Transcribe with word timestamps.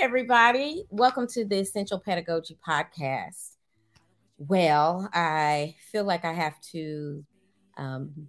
everybody. 0.00 0.84
Welcome 0.90 1.28
to 1.28 1.44
the 1.44 1.60
Essential 1.60 2.00
Pedagogy 2.00 2.58
Podcast. 2.66 3.56
Well, 4.38 5.08
I 5.12 5.76
feel 5.92 6.02
like 6.02 6.24
I 6.24 6.32
have 6.32 6.60
to 6.72 7.24
um, 7.76 8.28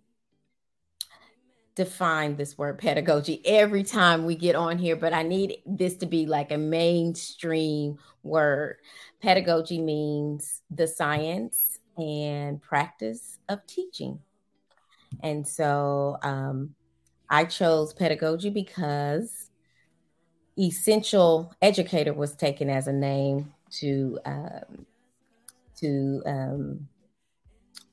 define 1.75 2.35
this 2.35 2.57
word 2.57 2.77
pedagogy 2.77 3.41
every 3.45 3.83
time 3.83 4.25
we 4.25 4.35
get 4.35 4.55
on 4.55 4.77
here, 4.77 4.95
but 4.95 5.13
I 5.13 5.23
need 5.23 5.57
this 5.65 5.95
to 5.97 6.05
be 6.05 6.25
like 6.25 6.51
a 6.51 6.57
mainstream 6.57 7.97
word. 8.21 8.77
Pedagogy 9.21 9.79
means 9.81 10.61
the 10.69 10.87
science 10.87 11.79
and 11.97 12.61
practice 12.61 13.39
of 13.49 13.65
teaching. 13.65 14.19
And 15.21 15.47
so 15.47 16.17
um, 16.23 16.75
I 17.29 17.45
chose 17.45 17.93
pedagogy 17.93 18.49
because 18.49 19.49
essential 20.57 21.53
educator 21.61 22.13
was 22.13 22.35
taken 22.35 22.69
as 22.69 22.87
a 22.87 22.93
name 22.93 23.53
to 23.79 24.19
um, 24.25 24.85
to 25.77 26.21
um, 26.25 26.87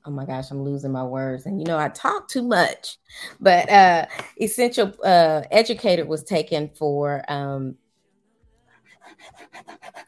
oh 0.05 0.11
my 0.11 0.25
gosh 0.25 0.51
i'm 0.51 0.63
losing 0.63 0.91
my 0.91 1.03
words. 1.03 1.45
And 1.45 1.59
you 1.59 1.65
know 1.65 1.77
i 1.77 1.89
talk 1.89 2.27
too 2.27 2.43
much 2.43 2.97
but 3.39 3.69
uh 3.69 4.05
essential 4.39 4.93
uh 5.03 5.43
educator 5.51 6.05
was 6.05 6.23
taken 6.23 6.69
for 6.75 7.23
um 7.27 7.75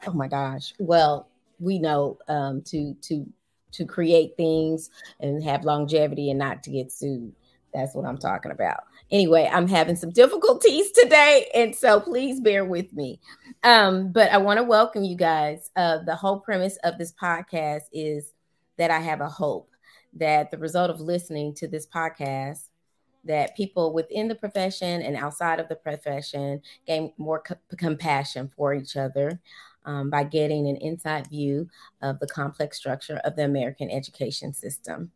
oh 0.06 0.12
my 0.12 0.28
gosh. 0.28 0.74
Well 0.78 1.28
we 1.60 1.78
know 1.78 2.18
um 2.28 2.62
to 2.62 2.94
to 3.02 3.26
to 3.72 3.84
create 3.84 4.36
things 4.36 4.90
and 5.20 5.42
have 5.42 5.64
longevity 5.64 6.30
and 6.30 6.38
not 6.38 6.62
to 6.64 6.70
get 6.70 6.92
sued. 6.92 7.32
That's 7.72 7.94
what 7.94 8.06
i'm 8.06 8.18
talking 8.18 8.52
about. 8.52 8.84
Anyway, 9.10 9.48
I'm 9.52 9.68
having 9.68 9.96
some 9.96 10.10
difficulties 10.10 10.90
today, 10.92 11.48
and 11.54 11.74
so 11.74 12.00
please 12.00 12.40
bear 12.40 12.64
with 12.64 12.92
me. 12.92 13.20
Um, 13.62 14.12
but 14.12 14.30
I 14.32 14.38
want 14.38 14.58
to 14.58 14.64
welcome 14.64 15.04
you 15.04 15.16
guys. 15.16 15.70
Uh, 15.76 15.98
the 15.98 16.16
whole 16.16 16.40
premise 16.40 16.78
of 16.84 16.98
this 16.98 17.12
podcast 17.12 17.82
is 17.92 18.32
that 18.78 18.90
I 18.90 19.00
have 19.00 19.20
a 19.20 19.28
hope 19.28 19.73
that 20.16 20.50
the 20.50 20.58
result 20.58 20.90
of 20.90 21.00
listening 21.00 21.54
to 21.54 21.68
this 21.68 21.86
podcast 21.86 22.68
that 23.24 23.56
people 23.56 23.92
within 23.92 24.28
the 24.28 24.34
profession 24.34 25.02
and 25.02 25.16
outside 25.16 25.58
of 25.58 25.68
the 25.68 25.76
profession 25.76 26.60
gain 26.86 27.12
more 27.16 27.40
co- 27.40 27.56
compassion 27.78 28.50
for 28.56 28.74
each 28.74 28.96
other 28.96 29.40
um, 29.86 30.10
by 30.10 30.24
getting 30.24 30.68
an 30.68 30.76
inside 30.76 31.26
view 31.28 31.68
of 32.02 32.18
the 32.20 32.26
complex 32.26 32.76
structure 32.76 33.20
of 33.24 33.36
the 33.36 33.44
American 33.44 33.90
education 33.90 34.52
system. 34.52 35.10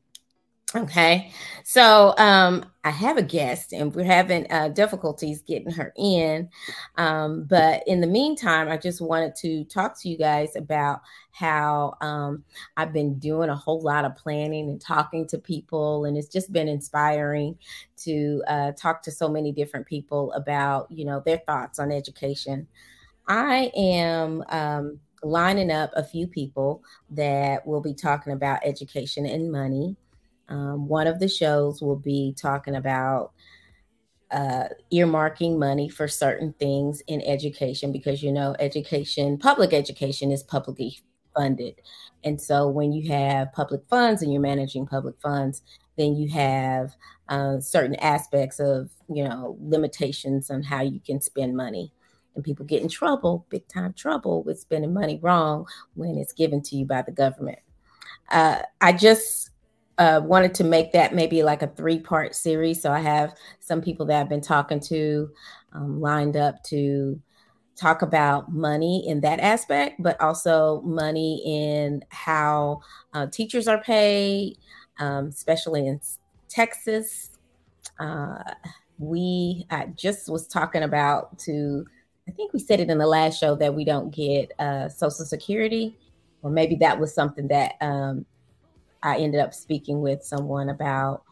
Okay, 0.76 1.32
so 1.64 2.14
um, 2.18 2.62
I 2.84 2.90
have 2.90 3.16
a 3.16 3.22
guest, 3.22 3.72
and 3.72 3.94
we're 3.94 4.04
having 4.04 4.46
uh, 4.52 4.68
difficulties 4.68 5.40
getting 5.40 5.70
her 5.72 5.94
in. 5.96 6.50
Um, 6.98 7.44
but 7.44 7.82
in 7.86 8.02
the 8.02 8.06
meantime, 8.06 8.68
I 8.68 8.76
just 8.76 9.00
wanted 9.00 9.34
to 9.36 9.64
talk 9.64 9.98
to 10.02 10.10
you 10.10 10.18
guys 10.18 10.56
about 10.56 11.00
how 11.30 11.94
um, 12.02 12.44
I've 12.76 12.92
been 12.92 13.18
doing 13.18 13.48
a 13.48 13.56
whole 13.56 13.80
lot 13.80 14.04
of 14.04 14.14
planning 14.16 14.68
and 14.68 14.78
talking 14.78 15.26
to 15.28 15.38
people, 15.38 16.04
and 16.04 16.18
it's 16.18 16.28
just 16.28 16.52
been 16.52 16.68
inspiring 16.68 17.56
to 18.04 18.42
uh, 18.46 18.72
talk 18.72 19.00
to 19.04 19.10
so 19.10 19.26
many 19.26 19.52
different 19.52 19.86
people 19.86 20.32
about 20.32 20.90
you 20.90 21.06
know 21.06 21.22
their 21.24 21.38
thoughts 21.38 21.78
on 21.78 21.90
education. 21.90 22.68
I 23.28 23.70
am 23.76 24.44
um, 24.48 25.00
lining 25.22 25.70
up 25.70 25.92
a 25.94 26.04
few 26.04 26.26
people 26.26 26.82
that 27.10 27.66
will 27.66 27.80
be 27.80 27.94
talking 27.94 28.32
about 28.32 28.60
education 28.64 29.26
and 29.26 29.52
money. 29.52 29.96
Um, 30.48 30.88
one 30.88 31.06
of 31.06 31.18
the 31.20 31.28
shows 31.28 31.82
will 31.82 31.96
be 31.96 32.34
talking 32.40 32.76
about 32.76 33.32
uh, 34.30 34.64
earmarking 34.92 35.58
money 35.58 35.88
for 35.88 36.08
certain 36.08 36.52
things 36.58 37.02
in 37.06 37.22
education 37.22 37.92
because 37.92 38.22
you 38.22 38.32
know 38.32 38.54
education, 38.58 39.38
public 39.38 39.72
education 39.72 40.30
is 40.30 40.42
publicly 40.42 40.98
funded, 41.36 41.80
and 42.24 42.40
so 42.40 42.68
when 42.68 42.92
you 42.92 43.10
have 43.10 43.52
public 43.52 43.82
funds 43.88 44.22
and 44.22 44.32
you're 44.32 44.42
managing 44.42 44.86
public 44.86 45.20
funds, 45.20 45.62
then 45.96 46.16
you 46.16 46.28
have 46.30 46.94
uh, 47.28 47.60
certain 47.60 47.96
aspects 47.96 48.58
of 48.58 48.90
you 49.08 49.24
know 49.24 49.56
limitations 49.60 50.50
on 50.50 50.62
how 50.62 50.82
you 50.82 51.00
can 51.00 51.20
spend 51.20 51.56
money 51.56 51.92
and 52.38 52.44
people 52.44 52.64
get 52.64 52.82
in 52.82 52.88
trouble, 52.88 53.44
big 53.50 53.66
time 53.66 53.92
trouble 53.92 54.44
with 54.44 54.60
spending 54.60 54.94
money 54.94 55.18
wrong 55.20 55.66
when 55.94 56.16
it's 56.16 56.32
given 56.32 56.62
to 56.62 56.76
you 56.76 56.86
by 56.86 57.02
the 57.02 57.10
government. 57.10 57.58
Uh, 58.30 58.62
I 58.80 58.92
just 58.92 59.50
uh, 59.98 60.20
wanted 60.24 60.54
to 60.54 60.64
make 60.64 60.92
that 60.92 61.14
maybe 61.14 61.42
like 61.42 61.62
a 61.62 61.66
three 61.66 61.98
part 61.98 62.34
series. 62.34 62.80
So 62.80 62.92
I 62.92 63.00
have 63.00 63.34
some 63.60 63.82
people 63.82 64.06
that 64.06 64.20
I've 64.20 64.28
been 64.28 64.40
talking 64.40 64.80
to 64.80 65.28
um, 65.72 66.00
lined 66.00 66.36
up 66.36 66.62
to 66.64 67.20
talk 67.76 68.02
about 68.02 68.52
money 68.52 69.06
in 69.06 69.20
that 69.20 69.40
aspect, 69.40 70.02
but 70.02 70.20
also 70.20 70.80
money 70.82 71.42
in 71.44 72.02
how 72.10 72.80
uh, 73.12 73.26
teachers 73.26 73.68
are 73.68 73.80
paid, 73.82 74.56
um, 74.98 75.26
especially 75.26 75.86
in 75.86 76.00
Texas. 76.48 77.30
Uh, 78.00 78.38
we 78.98 79.66
I 79.70 79.86
just 79.96 80.28
was 80.28 80.46
talking 80.48 80.82
about 80.82 81.38
to, 81.40 81.84
I 82.28 82.32
think 82.32 82.52
we 82.52 82.58
said 82.58 82.80
it 82.80 82.90
in 82.90 82.98
the 82.98 83.06
last 83.06 83.38
show 83.38 83.54
that 83.56 83.74
we 83.74 83.84
don't 83.84 84.14
get 84.14 84.52
uh, 84.58 84.88
Social 84.88 85.24
Security, 85.24 85.96
or 86.42 86.50
maybe 86.50 86.76
that 86.76 86.98
was 86.98 87.14
something 87.14 87.48
that 87.48 87.74
um, 87.80 88.26
I 89.02 89.18
ended 89.18 89.40
up 89.40 89.54
speaking 89.54 90.00
with 90.00 90.22
someone 90.22 90.68
about 90.68 91.22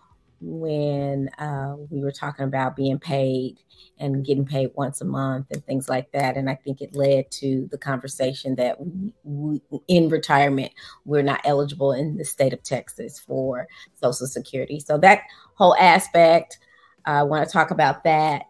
when 0.41 1.31
uh, 1.39 1.77
we 1.91 2.01
were 2.03 2.13
talking 2.13 2.45
about 2.45 2.77
being 2.77 2.99
paid 2.99 3.59
and 3.99 4.25
getting 4.25 4.45
paid 4.45 4.71
once 4.75 5.01
a 5.01 5.05
month 5.05 5.47
and 5.51 5.65
things 5.65 5.89
like 5.89 6.13
that. 6.13 6.37
And 6.37 6.51
I 6.51 6.55
think 6.55 6.81
it 6.81 6.95
led 6.95 7.31
to 7.33 7.67
the 7.71 7.79
conversation 7.79 8.55
that 8.57 8.77
we, 9.25 9.63
in 9.89 10.09
retirement, 10.09 10.73
we're 11.05 11.23
not 11.23 11.41
eligible 11.45 11.93
in 11.93 12.17
the 12.17 12.25
state 12.25 12.53
of 12.53 12.63
Texas 12.63 13.19
for 13.19 13.67
Social 13.95 14.27
Security. 14.27 14.79
So 14.79 14.99
that 14.99 15.23
whole 15.55 15.75
aspect, 15.77 16.59
I 17.07 17.23
want 17.23 17.47
to 17.49 17.53
talk 17.53 17.71
about 17.71 18.05
that. 18.05 18.45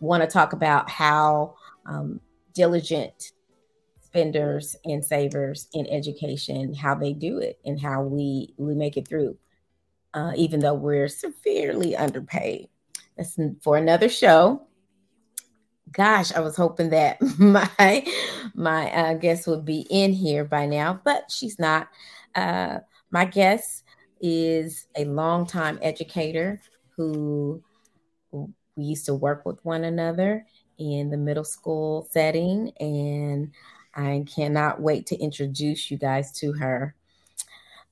Want 0.00 0.22
to 0.22 0.28
talk 0.28 0.52
about 0.52 0.90
how 0.90 1.54
um, 1.86 2.20
diligent 2.54 3.32
spenders 4.08 4.74
and 4.84 5.04
savers 5.04 5.68
in 5.74 5.86
education, 5.88 6.72
how 6.72 6.94
they 6.94 7.12
do 7.12 7.38
it, 7.38 7.58
and 7.64 7.80
how 7.80 8.02
we 8.02 8.54
we 8.56 8.74
make 8.74 8.96
it 8.96 9.06
through, 9.06 9.36
uh, 10.14 10.32
even 10.36 10.60
though 10.60 10.74
we're 10.74 11.08
severely 11.08 11.94
underpaid. 11.94 12.68
That's 13.16 13.38
for 13.62 13.76
another 13.76 14.08
show. 14.08 14.62
Gosh, 15.92 16.32
I 16.32 16.40
was 16.40 16.56
hoping 16.56 16.90
that 16.90 17.18
my 17.38 18.06
my 18.54 18.90
uh, 18.92 19.14
guest 19.14 19.46
would 19.46 19.64
be 19.64 19.86
in 19.90 20.12
here 20.12 20.44
by 20.44 20.66
now, 20.66 21.00
but 21.04 21.30
she's 21.30 21.58
not. 21.58 21.88
Uh, 22.34 22.78
my 23.10 23.24
guest 23.24 23.84
is 24.20 24.86
a 24.96 25.04
longtime 25.04 25.78
educator 25.82 26.60
who 26.96 27.62
we 28.32 28.84
used 28.84 29.06
to 29.06 29.14
work 29.14 29.44
with 29.44 29.64
one 29.64 29.84
another 29.84 30.46
in 30.78 31.10
the 31.10 31.16
middle 31.16 31.44
school 31.44 32.06
setting 32.10 32.70
and 32.78 33.50
I 33.98 34.24
cannot 34.32 34.80
wait 34.80 35.06
to 35.06 35.16
introduce 35.16 35.90
you 35.90 35.98
guys 35.98 36.30
to 36.38 36.52
her. 36.52 36.94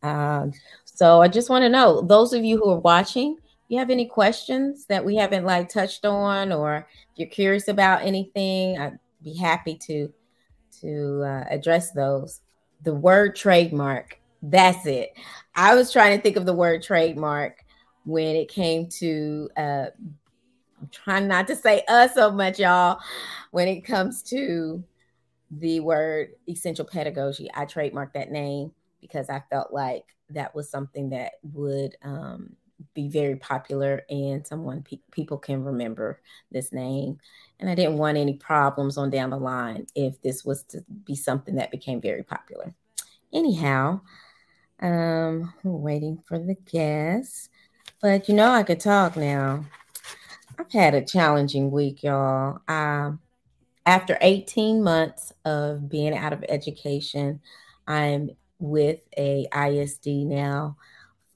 Uh, 0.03 0.47
so 0.85 1.21
I 1.21 1.27
just 1.27 1.51
want 1.51 1.63
to 1.63 1.69
know 1.69 2.01
those 2.01 2.33
of 2.33 2.45
you 2.45 2.59
who 2.59 2.71
are 2.71 2.79
watching, 2.79 3.39
you 3.69 3.79
have 3.79 3.91
any 3.91 4.07
questions 4.07 4.87
that 4.87 5.05
we 5.05 5.17
haven't 5.17 5.45
like 5.45 5.69
touched 5.69 6.05
on, 6.07 6.53
or 6.53 6.87
if 7.13 7.19
you're 7.19 7.29
curious 7.29 7.67
about 7.67 8.03
anything, 8.03 8.79
I'd 8.79 8.99
be 9.23 9.37
happy 9.37 9.77
to 9.87 10.13
to 10.81 11.23
uh, 11.25 11.45
address 11.51 11.91
those. 11.91 12.41
The 12.85 12.95
word 12.95 13.35
trademark, 13.35 14.21
that's 14.43 14.87
it. 14.87 15.13
I 15.57 15.75
was 15.75 15.91
trying 15.91 16.17
to 16.17 16.23
think 16.23 16.37
of 16.37 16.47
the 16.47 16.55
word 16.55 16.83
trademark 16.83 17.65
when 18.05 18.37
it 18.37 18.49
came 18.49 18.89
to 19.01 19.51
uh, 19.57 19.87
I'm 20.81 20.89
trying 20.93 21.27
not 21.27 21.49
to 21.49 21.57
say 21.57 21.83
us 21.89 22.15
so 22.15 22.31
much, 22.31 22.61
y'all, 22.61 23.01
when 23.51 23.67
it 23.67 23.81
comes 23.81 24.23
to 24.25 24.85
the 25.51 25.81
word 25.81 26.31
essential 26.49 26.85
pedagogy. 26.85 27.51
I 27.55 27.65
trademarked 27.65 28.15
that 28.15 28.31
name 28.31 28.73
because 29.01 29.31
I 29.31 29.43
felt 29.51 29.73
like 29.73 30.05
that 30.31 30.55
was 30.55 30.71
something 30.71 31.11
that 31.11 31.35
would 31.53 31.97
um, 32.03 32.57
be 32.95 33.09
very 33.09 33.37
popular 33.37 34.03
and 34.11 34.47
someone 34.47 34.83
pe- 34.83 34.99
people 35.11 35.39
can 35.39 35.63
remember 35.63 36.21
this 36.51 36.73
name. 36.73 37.19
And 37.61 37.71
I 37.71 37.75
didn't 37.75 37.99
want 37.99 38.19
any 38.19 38.35
problems 38.35 38.99
on 38.99 39.11
down 39.11 39.31
the 39.31 39.39
line 39.39 39.87
if 39.95 40.21
this 40.23 40.45
was 40.45 40.65
to 40.65 40.85
be 41.05 41.15
something 41.15 41.57
that 41.57 41.71
became 41.71 42.01
very 42.01 42.23
popular. 42.23 42.75
Anyhow, 43.33 44.01
um, 44.81 45.53
waiting 45.63 46.23
for 46.27 46.39
the 46.39 46.55
guests. 46.55 47.49
But 48.01 48.29
you 48.29 48.35
know, 48.35 48.51
I 48.51 48.63
could 48.63 48.81
talk 48.81 49.17
now. 49.17 49.65
I've 50.59 50.73
had 50.73 50.95
a 50.95 51.05
challenging 51.05 51.71
week, 51.71 52.03
y'all. 52.03 52.61
Um, 52.69 53.21
after 53.87 54.19
18 54.21 54.83
months 54.83 55.33
of 55.45 55.89
being 55.89 56.15
out 56.15 56.33
of 56.33 56.45
education, 56.49 57.41
I'm 57.87 58.31
with 58.59 58.99
a 59.17 59.47
ISD 59.57 60.07
now 60.07 60.77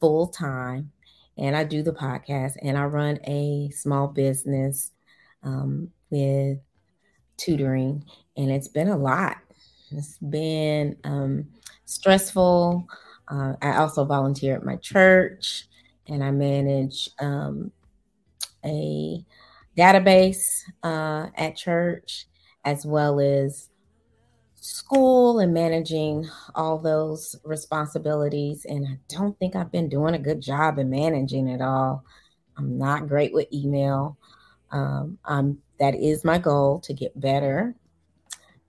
full 0.00 0.26
time, 0.26 0.91
and 1.38 1.56
I 1.56 1.62
do 1.62 1.82
the 1.82 1.93
podcast 1.93 2.56
and 2.61 2.76
I 2.76 2.85
run 2.85 3.20
a 3.25 3.70
small 3.70 4.08
business 4.08 4.91
um, 5.44 5.93
with 6.11 6.58
tutoring, 7.37 8.05
and 8.37 8.50
it's 8.50 8.69
been 8.69 8.88
a 8.88 8.97
lot. 8.99 9.38
It's 9.93 10.19
been 10.19 10.97
um, 11.05 11.47
stressful. 11.85 12.87
Uh, 13.29 13.55
I 13.62 13.76
also 13.76 14.05
volunteer 14.05 14.56
at 14.56 14.64
my 14.64 14.76
church, 14.76 15.67
and 16.08 16.25
I 16.25 16.32
manage 16.32 17.11
um, 17.20 17.70
a 18.64 19.25
database 19.76 20.62
uh, 20.82 21.29
at 21.37 21.56
church 21.56 22.26
as 22.65 22.85
well 22.85 23.21
as 23.21 23.71
school 24.57 25.39
and 25.39 25.55
managing 25.55 26.29
all 26.55 26.79
those 26.79 27.37
responsibilities. 27.45 28.67
And 28.69 28.87
I 28.87 28.99
don't 29.09 29.39
think 29.39 29.57
I've 29.57 29.73
been 29.73 29.89
doing 29.89 30.15
a 30.15 30.19
good 30.19 30.41
job 30.41 30.79
in 30.79 30.91
managing 30.91 31.49
it 31.49 31.62
all. 31.62 32.05
I'm 32.57 32.77
not 32.77 33.09
great 33.09 33.33
with 33.33 33.53
email. 33.53 34.19
Um, 34.71 35.19
I'm, 35.25 35.59
that 35.79 35.95
is 35.95 36.25
my 36.25 36.39
goal 36.39 36.81
to 36.81 36.93
get 36.93 37.19
better. 37.19 37.75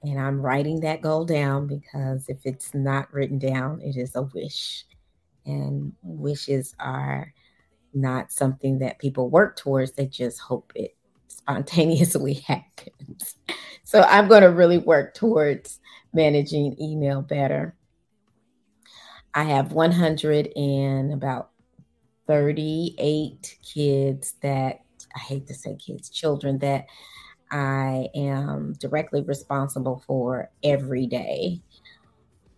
And 0.04 0.20
I'm 0.20 0.42
writing 0.42 0.80
that 0.80 1.02
goal 1.02 1.26
down 1.26 1.68
because 1.68 2.28
if 2.28 2.40
it's 2.46 2.74
not 2.74 3.14
written 3.14 3.38
down, 3.38 3.82
it 3.82 3.98
is 3.98 4.16
a 4.16 4.24
wish. 4.24 4.86
And 5.46 5.94
wishes 6.02 6.74
are 6.80 7.34
not 7.94 8.32
something 8.32 8.80
that 8.80 9.00
people 9.00 9.30
work 9.30 9.58
towards, 9.58 9.92
they 9.92 10.06
just 10.06 10.40
hope 10.40 10.72
it 10.76 10.96
spontaneously 11.28 12.34
happens. 12.48 13.36
So 13.92 14.04
I'm 14.04 14.30
going 14.30 14.44
to 14.44 14.50
really 14.50 14.78
work 14.78 15.14
towards 15.14 15.82
managing 16.14 16.82
email 16.82 17.22
better. 17.22 17.76
I 19.34 19.44
have 19.44 19.74
100 19.74 20.48
and 20.56 21.12
about 21.12 21.50
38 22.26 23.58
kids 23.62 24.36
that 24.44 24.80
I 25.14 25.20
hate 25.20 25.46
to 25.48 25.54
say 25.54 25.76
kids, 25.76 26.08
children 26.08 26.60
that 26.60 26.86
I 27.52 28.08
am 28.16 28.76
directly 28.80 29.24
responsible 29.24 30.02
for 30.08 30.50
every 30.64 31.06
day. 31.06 31.60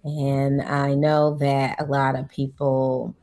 And 0.04 0.62
I 0.62 0.94
know 0.94 1.36
that 1.40 1.82
a 1.82 1.86
lot 1.86 2.16
of 2.16 2.30
people 2.30 3.16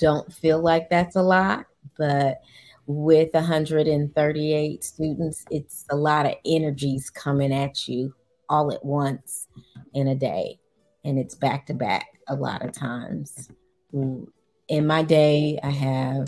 don't 0.00 0.32
feel 0.32 0.58
like 0.58 0.90
that's 0.90 1.14
a 1.14 1.22
lot, 1.22 1.66
but 1.96 2.40
with 2.86 3.32
138 3.32 4.84
students, 4.84 5.44
it's 5.50 5.84
a 5.90 5.96
lot 5.96 6.26
of 6.26 6.34
energies 6.44 7.10
coming 7.10 7.52
at 7.52 7.88
you 7.88 8.14
all 8.48 8.72
at 8.72 8.84
once 8.84 9.48
in 9.94 10.08
a 10.08 10.14
day. 10.14 10.58
And 11.04 11.18
it's 11.18 11.34
back 11.34 11.66
to 11.66 11.74
back 11.74 12.06
a 12.28 12.34
lot 12.34 12.64
of 12.64 12.72
times. 12.72 13.50
In 13.92 14.86
my 14.86 15.02
day, 15.02 15.58
I 15.62 15.70
have 15.70 16.26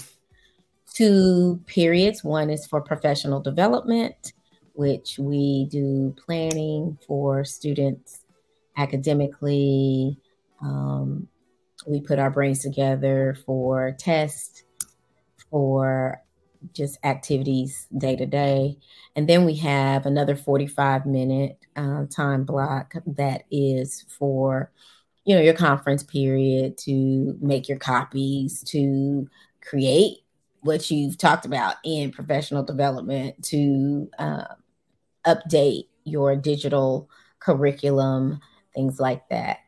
two 0.95 1.61
periods. 1.67 2.25
One 2.25 2.51
is 2.51 2.67
for 2.67 2.81
professional 2.81 3.41
development, 3.41 4.33
which 4.75 5.19
we 5.19 5.67
do 5.71 6.15
planning 6.25 6.99
for 7.07 7.45
students 7.45 8.21
academically. 8.77 10.19
Um, 10.63 11.29
we 11.87 12.01
put 12.01 12.19
our 12.19 12.31
brains 12.31 12.61
together 12.61 13.37
for 13.45 13.93
tests, 13.99 14.65
for 15.51 16.21
just 16.73 16.99
activities 17.05 17.87
day 17.97 18.17
to 18.17 18.27
day. 18.27 18.79
And 19.15 19.29
then 19.29 19.45
we 19.45 19.57
have 19.57 20.07
another 20.07 20.37
45 20.37 21.07
minute 21.07 21.59
uh, 21.77 22.05
time 22.15 22.45
block 22.45 22.95
that 23.07 23.45
is 23.51 24.05
for, 24.09 24.71
you 25.25 25.35
know, 25.35 25.43
your 25.43 25.55
conference 25.55 26.03
period 26.03 26.79
to 26.79 27.37
make 27.41 27.69
your 27.69 27.79
copies, 27.79 28.63
to 28.65 29.29
create 29.61 30.19
what 30.61 30.91
you've 30.91 31.19
talked 31.19 31.47
about 31.47 31.77
in 31.85 32.11
professional 32.11 32.63
development, 32.63 33.43
to 33.45 34.09
uh, 34.19 34.45
update 35.27 35.89
your 36.05 36.37
digital 36.37 37.09
curriculum, 37.41 38.41
things 38.75 38.99
like 39.01 39.29
that. 39.29 39.59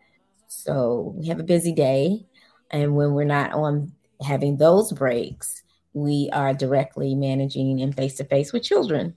So 0.49 1.15
we 1.17 1.29
have 1.29 1.41
a 1.41 1.45
busy 1.45 1.73
day. 1.73 2.27
And 2.71 2.95
when 2.97 3.13
we're 3.13 3.25
not 3.25 3.53
on 3.53 3.93
having 4.21 4.57
those 4.57 4.93
breaks, 4.93 5.63
we 5.99 6.31
are 6.33 6.55
directly 6.55 7.15
managing 7.15 7.81
and 7.81 7.95
face 7.95 8.17
to 8.17 8.25
face 8.25 8.53
with 8.53 8.63
children. 8.63 9.15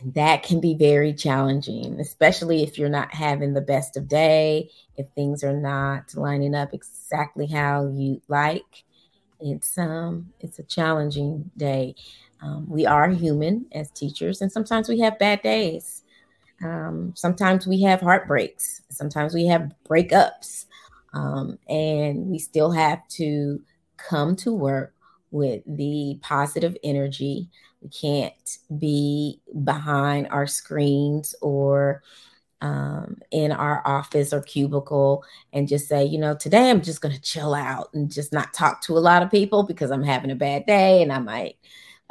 And 0.00 0.14
that 0.14 0.42
can 0.42 0.60
be 0.60 0.74
very 0.74 1.12
challenging, 1.12 2.00
especially 2.00 2.62
if 2.62 2.78
you're 2.78 2.88
not 2.88 3.14
having 3.14 3.54
the 3.54 3.60
best 3.60 3.96
of 3.96 4.08
day, 4.08 4.70
if 4.96 5.06
things 5.14 5.44
are 5.44 5.56
not 5.56 6.14
lining 6.14 6.54
up 6.54 6.74
exactly 6.74 7.46
how 7.46 7.86
you 7.86 8.20
like. 8.28 8.84
It's 9.40 9.76
um 9.78 10.32
it's 10.40 10.58
a 10.58 10.62
challenging 10.64 11.50
day. 11.56 11.94
Um, 12.42 12.68
we 12.68 12.86
are 12.86 13.08
human 13.08 13.66
as 13.72 13.90
teachers, 13.90 14.40
and 14.40 14.50
sometimes 14.50 14.88
we 14.88 15.00
have 15.00 15.18
bad 15.18 15.42
days. 15.42 16.02
Um, 16.62 17.12
sometimes 17.16 17.66
we 17.66 17.82
have 17.82 18.00
heartbreaks. 18.00 18.82
Sometimes 18.90 19.34
we 19.34 19.46
have 19.46 19.72
breakups, 19.88 20.66
um, 21.12 21.58
and 21.68 22.26
we 22.26 22.38
still 22.38 22.70
have 22.72 23.06
to 23.08 23.62
come 23.96 24.34
to 24.36 24.52
work 24.52 24.94
with 25.34 25.62
the 25.66 26.16
positive 26.22 26.76
energy. 26.84 27.48
We 27.82 27.88
can't 27.88 28.58
be 28.78 29.40
behind 29.64 30.28
our 30.28 30.46
screens 30.46 31.34
or 31.42 32.04
um, 32.60 33.18
in 33.32 33.50
our 33.50 33.82
office 33.84 34.32
or 34.32 34.40
cubicle 34.40 35.24
and 35.52 35.66
just 35.66 35.88
say, 35.88 36.04
you 36.04 36.18
know, 36.18 36.36
today 36.36 36.70
I'm 36.70 36.82
just 36.82 37.00
going 37.00 37.16
to 37.16 37.20
chill 37.20 37.52
out 37.52 37.90
and 37.94 38.10
just 38.10 38.32
not 38.32 38.54
talk 38.54 38.80
to 38.82 38.96
a 38.96 39.00
lot 39.00 39.24
of 39.24 39.30
people 39.30 39.64
because 39.64 39.90
I'm 39.90 40.04
having 40.04 40.30
a 40.30 40.36
bad 40.36 40.66
day 40.66 41.02
and 41.02 41.12
I 41.12 41.18
might 41.18 41.56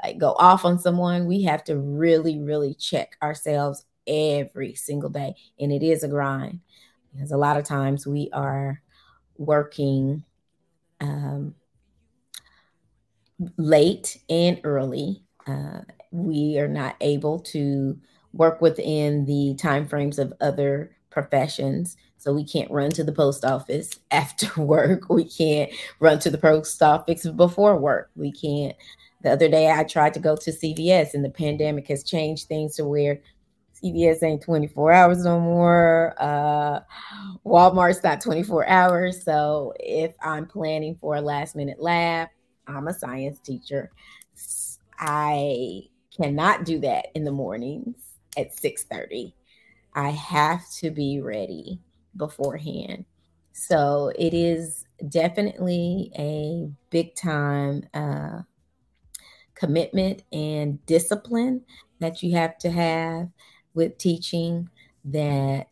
like 0.03 0.17
go 0.17 0.33
off 0.33 0.65
on 0.65 0.77
someone. 0.77 1.25
We 1.25 1.43
have 1.43 1.63
to 1.63 1.77
really, 1.77 2.39
really 2.39 2.73
check 2.73 3.15
ourselves 3.23 3.85
every 4.05 4.75
single 4.75 5.09
day. 5.09 5.33
And 5.61 5.71
it 5.71 5.81
is 5.81 6.03
a 6.03 6.09
grind 6.09 6.59
because 7.13 7.31
a 7.31 7.37
lot 7.37 7.55
of 7.55 7.63
times 7.63 8.05
we 8.05 8.29
are 8.33 8.81
working 9.37 10.25
um, 10.99 11.55
late 13.57 14.17
and 14.29 14.59
early. 14.63 15.23
Uh, 15.47 15.81
we 16.11 16.57
are 16.59 16.67
not 16.67 16.95
able 17.01 17.39
to 17.39 17.97
work 18.33 18.61
within 18.61 19.25
the 19.25 19.55
timeframes 19.61 20.17
of 20.17 20.33
other 20.41 20.95
professions. 21.09 21.95
So 22.17 22.33
we 22.33 22.45
can't 22.45 22.71
run 22.71 22.89
to 22.91 23.03
the 23.03 23.11
post 23.11 23.45
office 23.45 23.99
after 24.11 24.61
work. 24.61 25.09
We 25.09 25.25
can't 25.25 25.71
run 25.99 26.19
to 26.19 26.29
the 26.29 26.37
post 26.37 26.81
office 26.81 27.25
before 27.27 27.77
work. 27.77 28.09
We 28.15 28.31
can't. 28.31 28.75
The 29.21 29.31
other 29.31 29.47
day 29.47 29.71
I 29.71 29.83
tried 29.83 30.13
to 30.15 30.19
go 30.19 30.35
to 30.35 30.51
CVS 30.51 31.13
and 31.13 31.23
the 31.23 31.29
pandemic 31.29 31.87
has 31.87 32.03
changed 32.03 32.47
things 32.47 32.75
to 32.75 32.85
where 32.85 33.21
CVS 33.81 34.23
ain't 34.23 34.41
24 34.41 34.91
hours 34.91 35.23
no 35.23 35.39
more. 35.39 36.13
Uh, 36.17 36.79
Walmart's 37.45 38.03
not 38.03 38.21
24 38.21 38.67
hours. 38.67 39.23
So 39.23 39.73
if 39.79 40.13
I'm 40.21 40.45
planning 40.45 40.97
for 40.99 41.15
a 41.15 41.21
last 41.21 41.55
minute 41.55 41.81
lab, 41.81 42.29
I'm 42.67 42.87
a 42.87 42.93
science 42.93 43.39
teacher. 43.39 43.91
I 44.99 45.83
cannot 46.15 46.65
do 46.65 46.79
that 46.79 47.07
in 47.15 47.23
the 47.23 47.31
mornings 47.31 47.97
at 48.37 48.53
6:30. 48.53 49.33
I 49.93 50.09
have 50.09 50.69
to 50.79 50.91
be 50.91 51.21
ready 51.21 51.79
beforehand. 52.15 53.05
So 53.53 54.11
it 54.17 54.33
is 54.33 54.85
definitely 55.09 56.11
a 56.17 56.69
big 56.89 57.15
time 57.15 57.83
uh, 57.93 58.41
commitment 59.55 60.23
and 60.31 60.83
discipline 60.85 61.61
that 61.99 62.23
you 62.23 62.35
have 62.35 62.57
to 62.59 62.71
have 62.71 63.29
with 63.73 63.97
teaching 63.97 64.69
that 65.05 65.67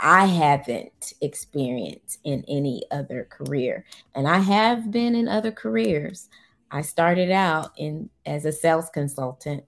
I 0.00 0.26
haven't 0.26 1.12
experienced 1.20 2.20
in 2.24 2.44
any 2.48 2.84
other 2.90 3.28
career. 3.30 3.84
And 4.14 4.26
I 4.26 4.38
have 4.38 4.90
been 4.90 5.14
in 5.14 5.28
other 5.28 5.52
careers. 5.52 6.28
I 6.70 6.82
started 6.82 7.30
out 7.30 7.72
in 7.76 8.08
as 8.24 8.44
a 8.44 8.52
sales 8.52 8.88
consultant 8.90 9.64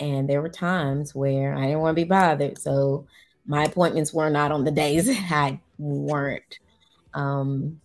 and 0.00 0.28
there 0.28 0.40
were 0.42 0.48
times 0.48 1.14
where 1.14 1.54
I 1.54 1.66
didn't 1.66 1.80
want 1.80 1.96
to 1.96 2.02
be 2.02 2.08
bothered. 2.08 2.58
So 2.58 3.06
my 3.46 3.64
appointments 3.64 4.12
were 4.12 4.30
not 4.30 4.50
on 4.50 4.64
the 4.64 4.70
days 4.82 5.06
that 5.06 5.30
I 5.30 5.60
weren't 5.78 6.58
um 7.14 7.80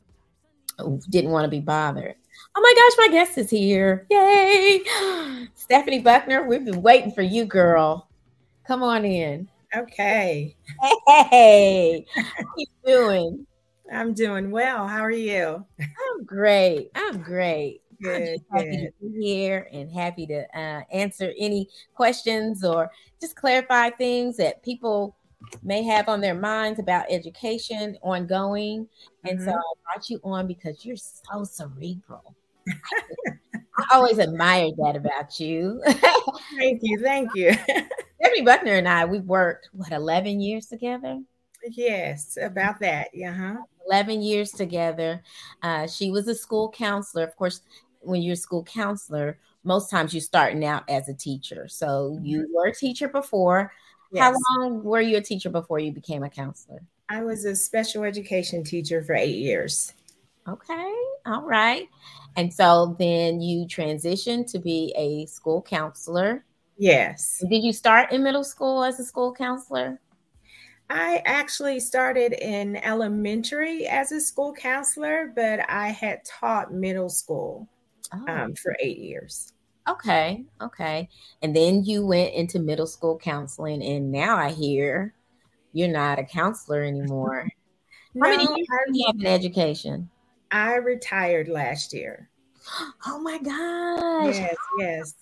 didn't 1.10 1.32
want 1.32 1.46
to 1.46 1.50
be 1.50 1.62
bothered. 1.62 2.16
Oh 2.56 2.62
my 2.62 2.74
gosh, 2.76 3.08
my 3.08 3.14
guest 3.14 3.38
is 3.38 3.50
here. 3.50 4.06
Yay! 4.10 4.82
Stephanie 5.56 6.02
Buckner, 6.02 6.46
we've 6.46 6.66
been 6.66 6.82
waiting 6.82 7.12
for 7.12 7.22
you, 7.22 7.46
girl. 7.46 8.10
Come 8.66 8.84
on 8.84 9.06
in. 9.06 9.48
Okay. 9.76 10.56
Hey, 11.08 12.06
how 12.16 12.46
you 12.58 12.66
doing? 12.86 13.48
I'm 13.92 14.14
doing 14.14 14.50
well. 14.50 14.88
How 14.88 15.02
are 15.02 15.12
you? 15.12 15.66
I'm 15.80 16.24
great. 16.26 16.92
I'm 16.96 17.22
great. 17.22 17.82
Good, 18.02 18.40
happy 18.52 18.70
good. 18.70 18.94
to 19.02 19.10
be 19.10 19.22
here 19.22 19.68
and 19.72 19.92
happy 19.92 20.28
to 20.28 20.46
uh, 20.58 20.82
answer 20.92 21.34
any 21.38 21.68
questions 21.94 22.64
or 22.64 22.90
just 23.20 23.36
clarify 23.36 23.90
things 23.90 24.38
that 24.38 24.64
people 24.64 25.18
may 25.62 25.84
have 25.84 26.08
on 26.08 26.22
their 26.22 26.36
minds 26.36 26.80
about 26.80 27.06
education 27.10 27.98
ongoing. 28.02 28.88
And 29.26 29.40
mm-hmm. 29.40 29.50
so 29.50 29.56
I 29.56 29.74
brought 29.84 30.10
you 30.10 30.22
on 30.24 30.48
because 30.48 30.86
you're 30.86 30.96
so 30.98 31.44
cerebral. 31.44 32.36
I 33.78 33.86
always 33.92 34.20
admired 34.20 34.76
that 34.78 34.96
about 34.96 35.38
you. 35.40 35.82
thank 36.58 36.80
you. 36.82 37.00
Thank 37.02 37.30
you. 37.36 37.52
Debbie 38.26 38.46
Buckner 38.46 38.74
and 38.74 38.88
I, 38.88 39.06
we've 39.06 39.26
worked, 39.26 39.70
what, 39.74 39.92
11 39.92 40.40
years 40.40 40.66
together? 40.68 41.22
Yes, 41.72 42.38
about 42.42 42.80
that. 42.80 43.10
Yeah. 43.14 43.32
Uh-huh. 43.32 43.58
11 43.88 44.22
years 44.22 44.52
together. 44.52 45.22
Uh, 45.62 45.88
she 45.88 46.12
was 46.12 46.28
a 46.28 46.36
school 46.36 46.70
counselor. 46.72 47.24
Of 47.24 47.36
course, 47.36 47.62
when 48.02 48.22
you're 48.22 48.34
a 48.34 48.38
school 48.38 48.64
counselor, 48.64 49.38
most 49.64 49.90
times 49.90 50.14
you're 50.14 50.22
starting 50.22 50.66
out 50.66 50.84
as 50.90 51.08
a 51.10 51.14
teacher. 51.14 51.68
So 51.68 52.20
you 52.22 52.42
mm-hmm. 52.42 52.54
were 52.54 52.68
a 52.68 52.76
teacher 52.76 53.08
before. 53.08 53.72
Yes. 54.12 54.24
How 54.24 54.60
long 54.60 54.84
were 54.84 55.02
you 55.02 55.18
a 55.18 55.22
teacher 55.22 55.50
before 55.50 55.80
you 55.80 55.92
became 55.92 56.24
a 56.24 56.30
counselor? 56.30 56.82
I 57.10 57.24
was 57.24 57.46
a 57.46 57.56
special 57.56 58.04
education 58.04 58.64
teacher 58.64 59.04
for 59.04 59.14
eight 59.14 59.38
years. 59.38 59.94
Okay. 60.48 60.94
All 61.26 61.44
right. 61.44 61.88
And 62.36 62.54
so 62.54 62.96
then 63.00 63.42
you 63.42 63.66
transitioned 63.66 64.52
to 64.52 64.60
be 64.60 64.94
a 64.96 65.26
school 65.26 65.62
counselor. 65.62 66.44
Yes. 66.78 67.44
Did 67.50 67.64
you 67.64 67.74
start 67.74 68.12
in 68.12 68.24
middle 68.24 68.44
school 68.44 68.84
as 68.84 69.00
a 69.00 69.04
school 69.04 69.34
counselor? 69.34 70.00
I 70.90 71.22
actually 71.26 71.80
started 71.80 72.34
in 72.34 72.76
elementary 72.78 73.88
as 73.88 74.12
a 74.12 74.22
school 74.22 74.54
counselor, 74.54 75.32
but 75.36 75.68
I 75.70 75.90
had 75.90 76.24
taught 76.26 76.74
middle 76.74 77.10
school 77.10 77.68
oh. 78.14 78.32
um, 78.32 78.54
for 78.56 78.76
eight 78.80 79.00
years. 79.00 79.54
Okay, 79.88 80.44
okay. 80.62 81.10
And 81.42 81.56
then 81.56 81.84
you 81.84 82.06
went 82.06 82.34
into 82.34 82.60
middle 82.60 82.88
school 82.88 83.18
counseling, 83.18 83.84
and 83.84 84.12
now 84.12 84.38
I 84.38 84.52
hear 84.52 85.14
you're 85.74 85.88
not 85.88 86.20
a 86.20 86.24
counselor 86.24 86.84
anymore. 86.84 87.50
How 88.22 88.30
no, 88.32 88.38
many 88.38 88.44
years 88.44 88.68
do 88.88 88.98
you 88.98 89.08
have 89.08 89.16
in 89.16 89.26
education? 89.26 90.10
I 90.52 90.76
retired 90.76 91.48
last 91.48 91.94
year. 91.94 92.30
Oh 93.08 93.20
my 93.20 93.38
gosh. 93.38 94.36
Yes, 94.36 94.56
yes. 94.80 95.14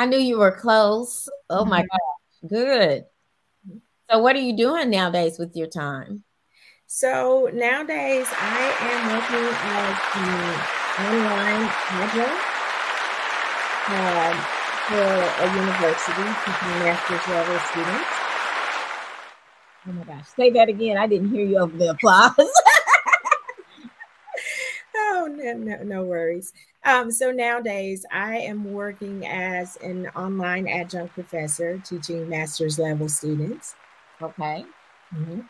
I 0.00 0.06
knew 0.06 0.16
you 0.16 0.38
were 0.38 0.50
close. 0.50 1.28
Oh 1.50 1.66
my 1.66 1.82
mm-hmm. 1.82 2.48
gosh. 2.48 2.50
Good. 2.50 3.04
So, 4.10 4.18
what 4.20 4.34
are 4.34 4.40
you 4.40 4.56
doing 4.56 4.88
nowadays 4.88 5.38
with 5.38 5.54
your 5.54 5.66
time? 5.66 6.24
So, 6.86 7.50
nowadays 7.52 8.26
I 8.30 8.72
am 8.80 9.12
working 9.12 9.44
as 9.60 10.00
an 10.16 10.56
online 11.04 11.68
adjunct 12.00 12.40
um, 13.92 14.36
for 14.88 15.04
a 15.04 15.46
university 15.60 16.24
teaching 16.48 16.80
master's 16.80 17.26
level 17.28 17.58
students. 17.68 18.08
Oh 19.86 19.92
my 19.92 20.04
gosh. 20.04 20.28
Say 20.34 20.48
that 20.52 20.70
again. 20.70 20.96
I 20.96 21.06
didn't 21.06 21.28
hear 21.28 21.44
you 21.44 21.58
over 21.58 21.76
the 21.76 21.90
applause. 21.90 22.32
no, 25.54 25.76
no, 25.76 25.82
no 25.82 26.04
worries. 26.04 26.52
Um, 26.84 27.10
so 27.10 27.30
nowadays, 27.30 28.06
I 28.10 28.38
am 28.38 28.72
working 28.72 29.26
as 29.26 29.76
an 29.76 30.08
online 30.08 30.66
adjunct 30.66 31.14
professor 31.14 31.78
teaching 31.78 32.28
master's 32.28 32.78
level 32.78 33.08
students. 33.08 33.74
Okay. 34.22 34.64
Mm-hmm. 35.14 35.40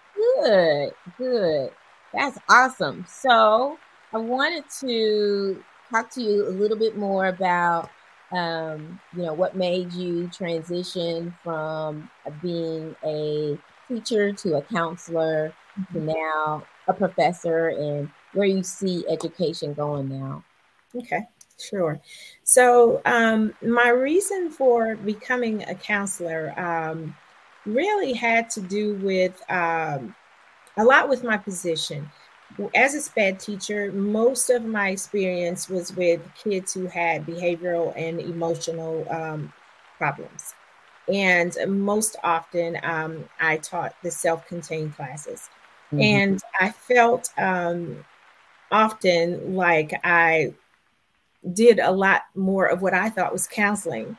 Good, 0.42 0.92
good. 1.18 1.70
That's 2.12 2.38
awesome. 2.48 3.04
So 3.08 3.78
I 4.12 4.18
wanted 4.18 4.64
to 4.80 5.62
talk 5.90 6.10
to 6.12 6.22
you 6.22 6.48
a 6.48 6.50
little 6.50 6.76
bit 6.76 6.96
more 6.96 7.26
about, 7.26 7.90
um, 8.32 9.00
you 9.14 9.22
know, 9.22 9.32
what 9.32 9.56
made 9.56 9.92
you 9.92 10.28
transition 10.28 11.34
from 11.44 12.10
being 12.42 12.96
a 13.04 13.58
teacher 13.88 14.32
to 14.32 14.56
a 14.56 14.62
counselor 14.62 15.52
mm-hmm. 15.78 15.98
to 15.98 16.04
now 16.14 16.64
a 16.88 16.92
professor 16.92 17.68
and 17.68 18.10
where 18.32 18.46
you 18.46 18.62
see 18.62 19.04
education 19.08 19.74
going 19.74 20.08
now. 20.08 20.44
Okay, 20.94 21.26
sure. 21.58 22.00
So, 22.44 23.00
um, 23.04 23.54
my 23.62 23.88
reason 23.88 24.50
for 24.50 24.96
becoming 24.96 25.62
a 25.64 25.74
counselor, 25.74 26.58
um, 26.58 27.14
really 27.66 28.12
had 28.12 28.50
to 28.50 28.60
do 28.60 28.94
with 28.96 29.40
um, 29.50 30.14
a 30.76 30.84
lot 30.84 31.08
with 31.08 31.24
my 31.24 31.36
position. 31.36 32.10
As 32.74 32.94
a 32.94 33.00
SPED 33.00 33.38
teacher, 33.38 33.92
most 33.92 34.50
of 34.50 34.64
my 34.64 34.88
experience 34.88 35.68
was 35.68 35.94
with 35.94 36.20
kids 36.34 36.74
who 36.74 36.86
had 36.86 37.24
behavioral 37.24 37.92
and 37.96 38.20
emotional 38.20 39.06
um, 39.10 39.52
problems. 39.98 40.54
And 41.12 41.56
most 41.68 42.16
often, 42.24 42.78
um, 42.82 43.28
I 43.40 43.58
taught 43.58 43.94
the 44.02 44.10
self 44.10 44.46
contained 44.46 44.96
classes. 44.96 45.48
Mm-hmm. 45.92 46.00
And 46.00 46.42
I 46.60 46.70
felt 46.70 47.30
um, 47.38 48.04
often 48.70 49.54
like 49.54 49.92
I 50.04 50.54
did 51.52 51.78
a 51.78 51.90
lot 51.90 52.22
more 52.34 52.66
of 52.66 52.82
what 52.82 52.94
I 52.94 53.08
thought 53.08 53.32
was 53.32 53.46
counseling 53.46 54.16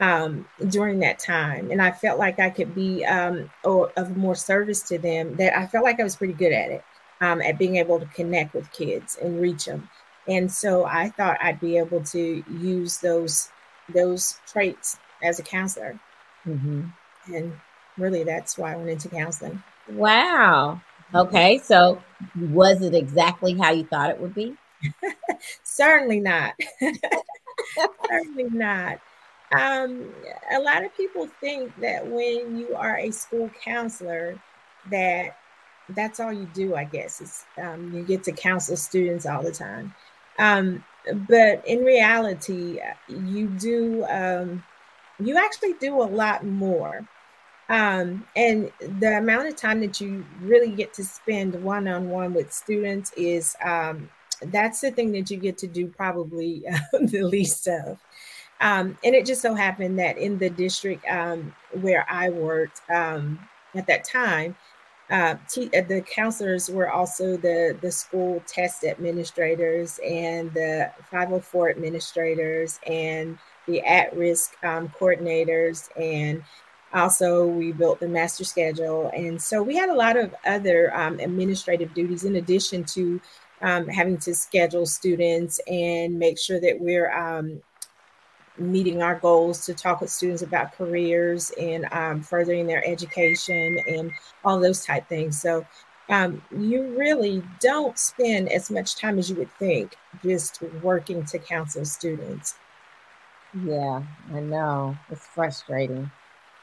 um, 0.00 0.46
during 0.68 1.00
that 1.00 1.18
time. 1.18 1.70
And 1.70 1.82
I 1.82 1.90
felt 1.90 2.18
like 2.18 2.38
I 2.38 2.50
could 2.50 2.74
be 2.74 3.04
um, 3.04 3.50
of 3.64 4.16
more 4.16 4.34
service 4.34 4.82
to 4.84 4.98
them, 4.98 5.36
that 5.36 5.56
I 5.56 5.66
felt 5.66 5.84
like 5.84 6.00
I 6.00 6.04
was 6.04 6.16
pretty 6.16 6.32
good 6.32 6.52
at 6.52 6.70
it, 6.70 6.84
um, 7.20 7.42
at 7.42 7.58
being 7.58 7.76
able 7.76 8.00
to 8.00 8.06
connect 8.06 8.54
with 8.54 8.70
kids 8.72 9.18
and 9.20 9.40
reach 9.40 9.66
them. 9.66 9.88
And 10.26 10.50
so 10.50 10.84
I 10.84 11.10
thought 11.10 11.38
I'd 11.42 11.60
be 11.60 11.76
able 11.78 12.02
to 12.04 12.44
use 12.50 12.98
those 12.98 13.50
those 13.92 14.38
traits 14.46 14.98
as 15.22 15.40
a 15.40 15.42
counselor. 15.42 15.98
Mm-hmm. 16.46 16.84
And 17.34 17.52
really, 17.98 18.24
that's 18.24 18.56
why 18.56 18.72
I 18.72 18.76
went 18.76 18.90
into 18.90 19.08
counseling. 19.08 19.62
Wow. 19.88 20.80
Okay. 21.14 21.58
So, 21.58 22.02
was 22.36 22.82
it 22.82 22.94
exactly 22.94 23.54
how 23.58 23.72
you 23.72 23.84
thought 23.84 24.10
it 24.10 24.20
would 24.20 24.34
be? 24.34 24.56
Certainly 25.62 26.20
not. 26.20 26.54
Certainly 28.08 28.50
not. 28.50 29.00
Um, 29.52 30.12
a 30.52 30.60
lot 30.60 30.84
of 30.84 30.96
people 30.96 31.28
think 31.40 31.74
that 31.80 32.06
when 32.06 32.56
you 32.56 32.74
are 32.76 32.98
a 32.98 33.10
school 33.10 33.50
counselor, 33.64 34.40
that 34.90 35.36
that's 35.90 36.20
all 36.20 36.32
you 36.32 36.48
do. 36.54 36.74
I 36.76 36.84
guess 36.84 37.20
is 37.20 37.44
um, 37.60 37.92
you 37.92 38.04
get 38.04 38.22
to 38.24 38.32
counsel 38.32 38.76
students 38.76 39.26
all 39.26 39.42
the 39.42 39.50
time, 39.50 39.92
um, 40.38 40.84
but 41.28 41.66
in 41.66 41.80
reality, 41.84 42.80
you 43.08 43.48
do 43.48 44.04
um, 44.08 44.62
you 45.18 45.36
actually 45.36 45.74
do 45.74 46.00
a 46.00 46.04
lot 46.04 46.44
more. 46.44 47.06
Um, 47.70 48.26
and 48.34 48.72
the 48.80 49.18
amount 49.18 49.46
of 49.46 49.54
time 49.54 49.80
that 49.80 50.00
you 50.00 50.26
really 50.42 50.72
get 50.72 50.92
to 50.94 51.04
spend 51.04 51.54
one 51.62 51.86
on 51.86 52.10
one 52.10 52.34
with 52.34 52.52
students 52.52 53.12
is 53.16 53.56
um, 53.64 54.10
that's 54.46 54.80
the 54.80 54.90
thing 54.90 55.12
that 55.12 55.30
you 55.30 55.36
get 55.36 55.56
to 55.58 55.68
do 55.68 55.86
probably 55.86 56.64
uh, 56.66 56.78
the 57.00 57.22
least 57.22 57.68
of. 57.68 57.98
Um, 58.60 58.98
and 59.04 59.14
it 59.14 59.24
just 59.24 59.40
so 59.40 59.54
happened 59.54 60.00
that 60.00 60.18
in 60.18 60.36
the 60.36 60.50
district 60.50 61.04
um, 61.08 61.54
where 61.80 62.04
I 62.10 62.28
worked 62.28 62.82
um, 62.90 63.38
at 63.76 63.86
that 63.86 64.04
time, 64.04 64.56
uh, 65.08 65.34
uh, 65.34 65.36
the 65.56 66.04
counselors 66.06 66.68
were 66.68 66.90
also 66.90 67.36
the, 67.36 67.76
the 67.80 67.90
school 67.90 68.42
test 68.46 68.84
administrators 68.84 70.00
and 70.04 70.52
the 70.54 70.90
504 71.10 71.70
administrators 71.70 72.80
and 72.86 73.38
the 73.66 73.80
at 73.82 74.14
risk 74.16 74.54
um, 74.64 74.88
coordinators. 74.88 75.88
And 76.00 76.42
also, 76.92 77.46
we 77.46 77.72
built 77.72 78.00
the 78.00 78.08
master 78.08 78.44
schedule. 78.44 79.10
And 79.14 79.40
so 79.40 79.62
we 79.62 79.76
had 79.76 79.88
a 79.88 79.94
lot 79.94 80.16
of 80.16 80.34
other 80.44 80.94
um, 80.94 81.20
administrative 81.20 81.94
duties 81.94 82.24
in 82.24 82.36
addition 82.36 82.84
to 82.84 83.20
um, 83.62 83.86
having 83.88 84.18
to 84.18 84.34
schedule 84.34 84.86
students 84.86 85.60
and 85.68 86.18
make 86.18 86.38
sure 86.38 86.60
that 86.60 86.80
we're 86.80 87.12
um, 87.12 87.62
meeting 88.58 89.02
our 89.02 89.16
goals 89.16 89.64
to 89.66 89.74
talk 89.74 90.00
with 90.00 90.10
students 90.10 90.42
about 90.42 90.72
careers 90.72 91.52
and 91.60 91.86
um, 91.92 92.22
furthering 92.22 92.66
their 92.66 92.86
education 92.86 93.78
and 93.86 94.10
all 94.44 94.58
those 94.58 94.84
type 94.84 95.08
things. 95.08 95.40
So 95.40 95.66
um, 96.08 96.42
you 96.56 96.98
really 96.98 97.42
don't 97.60 97.96
spend 97.98 98.50
as 98.50 98.70
much 98.70 98.96
time 98.96 99.18
as 99.18 99.30
you 99.30 99.36
would 99.36 99.52
think 99.52 99.94
just 100.24 100.60
working 100.82 101.24
to 101.26 101.38
counsel 101.38 101.84
students. 101.84 102.56
Yeah, 103.64 104.02
I 104.32 104.40
know. 104.40 104.96
It's 105.08 105.26
frustrating. 105.26 106.10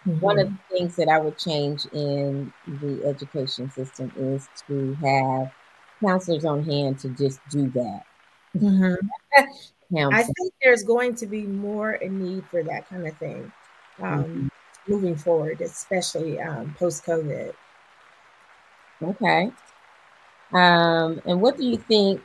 Mm-hmm. 0.06 0.20
One 0.20 0.40
of 0.40 0.50
the 0.50 0.58
things 0.78 0.96
that 0.96 1.10
I 1.10 1.20
would 1.20 1.38
change 1.38 1.86
in 1.94 2.54
the 2.68 3.04
education 3.06 3.70
system 3.72 4.12
is 4.16 4.48
to 4.68 4.94
have 4.96 5.52
counselors 6.02 6.46
on 6.46 6.64
hand 6.64 7.00
to 7.00 7.10
just 7.10 7.40
do 7.50 7.70
that. 7.72 8.04
Mm-hmm. 8.56 9.08
I 9.96 10.24
think 10.24 10.54
there's 10.62 10.84
going 10.84 11.16
to 11.16 11.26
be 11.26 11.44
more 11.44 11.92
a 11.92 12.10
need 12.10 12.46
for 12.48 12.62
that 12.64 12.90
kind 12.90 13.08
of 13.08 13.18
thing 13.18 13.52
um, 14.02 14.24
mm-hmm. 14.24 14.48
moving 14.92 15.16
forward, 15.16 15.62
especially 15.62 16.40
um, 16.40 16.76
post 16.78 17.06
COVID. 17.06 17.54
Okay. 19.02 19.52
Um, 20.54 21.22
and 21.26 21.42
what 21.42 21.58
do 21.58 21.66
you 21.66 21.78
think 21.78 22.22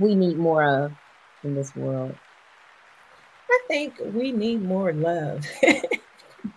we 0.00 0.14
need 0.14 0.36
more 0.36 0.64
of 0.64 0.92
in 1.42 1.54
this 1.54 1.74
world? 1.74 2.14
I 3.50 3.60
think 3.68 3.94
we 4.12 4.32
need 4.32 4.62
more 4.62 4.92
love. 4.92 5.46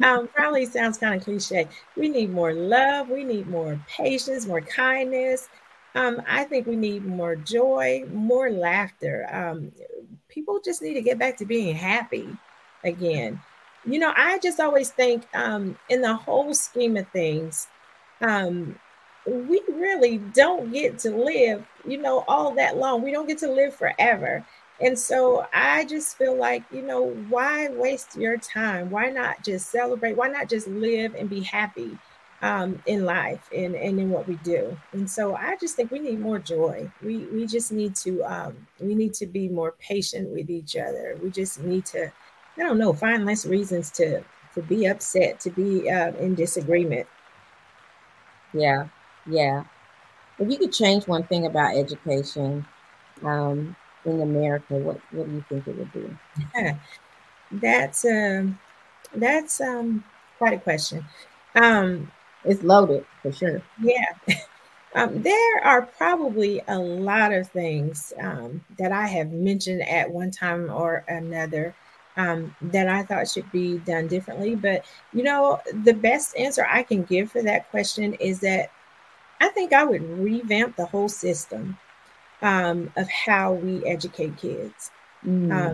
um, 0.03 0.27
probably 0.27 0.65
sounds 0.65 0.97
kind 0.97 1.15
of 1.15 1.23
cliche. 1.23 1.67
We 1.95 2.09
need 2.09 2.31
more 2.31 2.53
love. 2.53 3.09
We 3.09 3.23
need 3.23 3.47
more 3.47 3.79
patience, 3.87 4.45
more 4.45 4.61
kindness. 4.61 5.49
Um, 5.95 6.21
I 6.27 6.43
think 6.43 6.67
we 6.67 6.75
need 6.75 7.05
more 7.05 7.35
joy, 7.35 8.05
more 8.11 8.49
laughter. 8.51 9.27
Um, 9.31 9.71
people 10.27 10.59
just 10.63 10.81
need 10.81 10.95
to 10.95 11.01
get 11.01 11.17
back 11.17 11.37
to 11.37 11.45
being 11.45 11.75
happy 11.75 12.27
again. 12.83 13.41
You 13.85 13.99
know, 13.99 14.13
I 14.15 14.39
just 14.39 14.59
always 14.59 14.89
think 14.89 15.25
um, 15.33 15.77
in 15.89 16.01
the 16.01 16.15
whole 16.15 16.53
scheme 16.53 16.97
of 16.97 17.07
things, 17.09 17.67
um, 18.21 18.77
we 19.25 19.61
really 19.69 20.17
don't 20.33 20.71
get 20.71 20.99
to 20.99 21.09
live, 21.11 21.65
you 21.87 21.97
know, 21.97 22.23
all 22.27 22.53
that 22.55 22.77
long. 22.77 23.01
We 23.01 23.11
don't 23.11 23.27
get 23.27 23.39
to 23.39 23.51
live 23.51 23.73
forever. 23.75 24.45
And 24.82 25.00
so 25.00 25.48
I 25.53 25.86
just 25.86 26.17
feel 26.17 26.36
like, 26.36 26.63
you 26.72 26.82
know, 26.82 27.12
why 27.29 27.70
waste 27.70 28.17
your 28.17 28.38
time? 28.38 28.89
Why 28.89 29.10
not 29.10 29.44
just 29.44 29.70
celebrate? 29.70 30.17
Why 30.17 30.27
not 30.27 30.50
just 30.50 30.67
live 30.67 31.15
and 31.15 31.29
be 31.29 31.41
happy 31.41 31.98
um, 32.41 32.82
in 32.86 33.05
life 33.05 33.48
and, 33.55 33.74
and 33.75 34.00
in 34.00 34.10
what 34.10 34.27
we 34.27 34.36
do? 34.38 34.77
And 34.91 35.10
so 35.10 35.34
I 35.36 35.55
just 35.58 35.77
think 35.77 35.91
we 35.91 36.00
need 36.00 36.20
more 36.20 36.39
joy. 36.39 36.91
We 37.01 37.20
we 37.27 37.48
just 37.48 37.72
need 37.72 37.96
to 37.98 38.22
um, 38.24 38.67
we 38.82 38.96
need 38.96 39.13
to 39.15 39.25
be 39.25 39.48
more 39.48 39.74
patient 39.79 40.29
with 40.29 40.50
each 40.50 40.75
other. 40.75 41.17
We 41.24 41.29
just 41.32 41.63
need 41.63 41.86
to, 41.88 42.12
I 42.58 42.62
don't 42.62 42.77
know, 42.77 42.91
find 42.91 43.25
less 43.25 43.46
reasons 43.46 43.91
to 43.91 44.24
to 44.55 44.62
be 44.62 44.88
upset, 44.88 45.39
to 45.41 45.50
be 45.51 45.89
uh, 45.89 46.12
in 46.17 46.36
disagreement. 46.36 47.08
Yeah, 48.53 48.88
yeah. 49.25 49.65
If 50.39 50.50
you 50.51 50.58
could 50.58 50.74
change 50.74 51.08
one 51.08 51.24
thing 51.24 51.46
about 51.46 51.75
education, 51.75 52.65
um, 53.24 53.75
in 54.05 54.21
America, 54.21 54.75
what 54.75 55.00
what 55.12 55.27
do 55.27 55.33
you 55.33 55.45
think 55.50 55.67
it 55.67 55.77
would 55.77 55.93
be? 55.93 56.17
Yeah, 56.55 56.77
that's 57.51 58.05
um, 58.05 58.59
that's 59.13 59.62
um, 59.62 60.03
quite 60.38 60.53
a 60.53 60.59
question. 60.59 61.05
Um, 61.55 62.12
it's 62.43 62.63
loaded 62.63 63.05
for 63.21 63.31
sure. 63.31 63.62
Yeah. 63.81 64.05
Um, 64.95 65.21
there 65.24 65.62
are 65.62 65.81
probably 65.81 66.62
a 66.69 66.79
lot 66.79 67.33
of 67.33 67.50
things 67.50 68.13
um, 68.17 68.63
that 68.77 68.93
I 68.93 69.05
have 69.07 69.29
mentioned 69.29 69.81
at 69.81 70.09
one 70.09 70.31
time 70.31 70.71
or 70.71 71.03
another 71.09 71.75
um, 72.15 72.55
that 72.62 72.88
I 72.88 73.03
thought 73.03 73.27
should 73.27 73.51
be 73.51 73.77
done 73.79 74.07
differently. 74.07 74.55
But, 74.55 74.85
you 75.12 75.24
know, 75.24 75.59
the 75.83 75.93
best 75.93 76.38
answer 76.38 76.65
I 76.65 76.81
can 76.81 77.03
give 77.03 77.29
for 77.29 77.41
that 77.43 77.69
question 77.71 78.13
is 78.15 78.39
that 78.39 78.71
I 79.41 79.50
think 79.50 79.74
I 79.74 79.83
would 79.83 80.01
revamp 80.01 80.77
the 80.77 80.85
whole 80.85 81.09
system 81.09 81.77
um, 82.45 82.91
of 82.95 83.09
how 83.09 83.53
we 83.53 83.83
educate 83.85 84.37
kids 84.37 84.91
mm. 85.25 85.51
uh, 85.51 85.73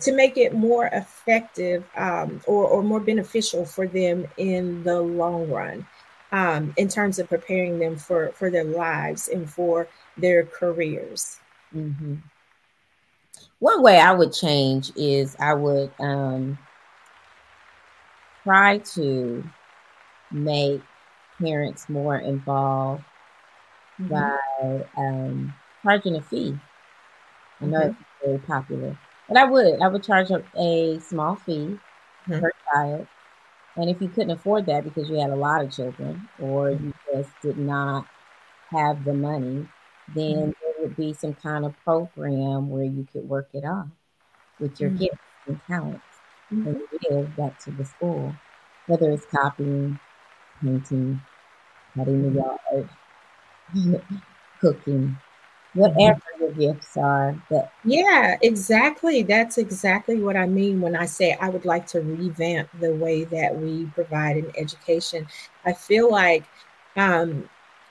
to 0.00 0.12
make 0.12 0.36
it 0.36 0.52
more 0.52 0.86
effective 0.86 1.84
um, 1.96 2.40
or, 2.46 2.66
or 2.66 2.82
more 2.82 2.98
beneficial 2.98 3.64
for 3.64 3.86
them 3.86 4.26
in 4.36 4.82
the 4.82 5.00
long 5.00 5.48
run 5.48 5.86
um, 6.32 6.74
in 6.76 6.88
terms 6.88 7.20
of 7.20 7.28
preparing 7.28 7.78
them 7.78 7.96
for, 7.96 8.32
for 8.32 8.50
their 8.50 8.64
lives 8.64 9.28
and 9.28 9.48
for 9.48 9.86
their 10.16 10.44
careers. 10.44 11.38
Mm-hmm. 11.74 12.16
One 13.60 13.82
way 13.82 14.00
I 14.00 14.12
would 14.12 14.32
change 14.32 14.90
is 14.96 15.36
I 15.38 15.54
would 15.54 15.92
um, 16.00 16.58
try 18.42 18.78
to 18.78 19.48
make 20.32 20.82
parents 21.40 21.88
more 21.88 22.18
involved 22.18 23.04
mm-hmm. 24.00 24.08
by 24.08 24.86
um, 24.96 25.54
charging 25.82 26.16
a 26.16 26.22
fee. 26.22 26.58
I 27.60 27.66
know 27.66 27.78
mm-hmm. 27.78 27.90
it's 27.90 28.24
very 28.24 28.38
popular, 28.38 28.98
but 29.28 29.36
I 29.36 29.44
would 29.44 29.80
I 29.80 29.88
would 29.88 30.02
charge 30.02 30.30
a, 30.30 30.42
a 30.56 31.00
small 31.00 31.36
fee 31.36 31.78
mm-hmm. 32.28 32.40
per 32.40 32.50
child, 32.72 33.06
and 33.76 33.90
if 33.90 34.00
you 34.00 34.08
couldn't 34.08 34.30
afford 34.30 34.66
that 34.66 34.84
because 34.84 35.08
you 35.08 35.16
had 35.16 35.30
a 35.30 35.36
lot 35.36 35.64
of 35.64 35.70
children 35.70 36.28
or 36.38 36.70
you 36.70 36.92
just 37.12 37.30
did 37.42 37.58
not 37.58 38.06
have 38.70 39.04
the 39.04 39.14
money, 39.14 39.68
then 40.14 40.34
mm-hmm. 40.34 40.50
there 40.60 40.74
would 40.80 40.96
be 40.96 41.12
some 41.12 41.34
kind 41.34 41.64
of 41.64 41.78
program 41.84 42.70
where 42.70 42.84
you 42.84 43.06
could 43.12 43.28
work 43.28 43.48
it 43.52 43.64
off 43.64 43.88
with 44.58 44.80
your 44.80 44.90
mm-hmm. 44.90 45.04
gifts 45.04 45.18
and 45.46 45.60
talents 45.66 46.04
and 46.50 46.66
mm-hmm. 46.66 46.96
give 47.00 47.36
back 47.36 47.58
to 47.60 47.70
the 47.70 47.84
school, 47.84 48.34
whether 48.86 49.10
it's 49.10 49.26
copying, 49.26 49.98
painting, 50.60 51.20
cutting 51.94 52.34
the 52.34 52.40
mm-hmm. 52.40 52.76
yard, 53.74 54.02
cooking, 54.60 55.16
whatever 55.74 56.20
your 56.38 56.50
gifts 56.52 56.96
are 56.96 57.40
that 57.50 57.72
yeah 57.84 58.36
exactly. 58.42 59.22
That's 59.22 59.58
exactly 59.58 60.20
what 60.20 60.36
i 60.36 60.46
mean 60.46 60.80
when 60.80 60.96
i 60.96 61.06
say 61.06 61.36
i 61.40 61.48
would 61.48 61.64
like 61.64 61.86
to 61.88 62.00
revamp 62.00 62.68
the 62.80 62.94
way 62.94 63.24
that 63.24 63.56
we 63.56 63.86
provide 63.86 64.36
an 64.36 64.50
education. 64.56 65.26
I 65.64 65.72
feel 65.72 66.10
like 66.10 66.44
um, 66.96 67.48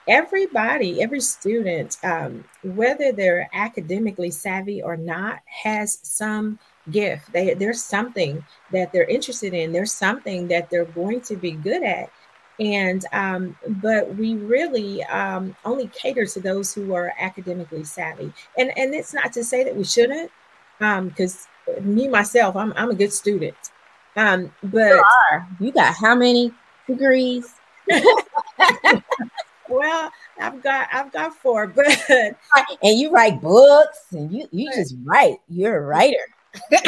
everybody 0.07 1.01
every 1.01 1.21
student 1.21 1.97
um, 2.03 2.43
whether 2.63 3.11
they're 3.11 3.49
academically 3.53 4.31
savvy 4.31 4.81
or 4.81 4.97
not 4.97 5.39
has 5.45 5.99
some 6.01 6.59
gift. 6.91 7.31
They, 7.31 7.53
there's 7.53 7.83
something 7.83 8.43
that 8.71 8.91
they're 8.91 9.05
interested 9.05 9.53
in. 9.53 9.71
There's 9.71 9.93
something 9.93 10.47
that 10.47 10.69
they're 10.69 10.85
going 10.85 11.21
to 11.21 11.35
be 11.35 11.51
good 11.51 11.83
at 11.83 12.09
and 12.59 13.05
um, 13.13 13.55
but 13.81 14.15
we 14.15 14.35
really 14.35 15.03
um, 15.05 15.55
only 15.65 15.87
cater 15.87 16.25
to 16.25 16.39
those 16.39 16.73
who 16.73 16.93
are 16.93 17.13
academically 17.19 17.83
savvy. 17.83 18.33
And 18.57 18.77
and 18.77 18.93
it's 18.93 19.13
not 19.13 19.33
to 19.33 19.43
say 19.43 19.63
that 19.63 19.75
we 19.75 19.83
shouldn't 19.83 20.31
because 20.79 21.47
um, 21.77 21.95
me 21.95 22.07
myself 22.07 22.55
i'm, 22.55 22.73
I'm 22.75 22.89
a 22.89 22.95
good 22.95 23.13
student. 23.13 23.55
Um, 24.15 24.53
but 24.63 25.01
you, 25.61 25.67
you 25.67 25.71
got 25.71 25.95
how 25.95 26.15
many 26.15 26.53
degrees? 26.87 27.53
Well 29.69 30.11
i've 30.39 30.63
got 30.63 30.87
i've 30.91 31.11
got 31.11 31.35
four 31.35 31.67
but 31.67 31.85
and 32.81 32.99
you 32.99 33.11
write 33.11 33.39
books 33.39 34.05
and 34.11 34.31
you 34.31 34.47
you 34.51 34.71
just 34.73 34.95
write. 35.03 35.37
You're 35.47 35.77
a 35.77 35.81
writer 35.81 36.17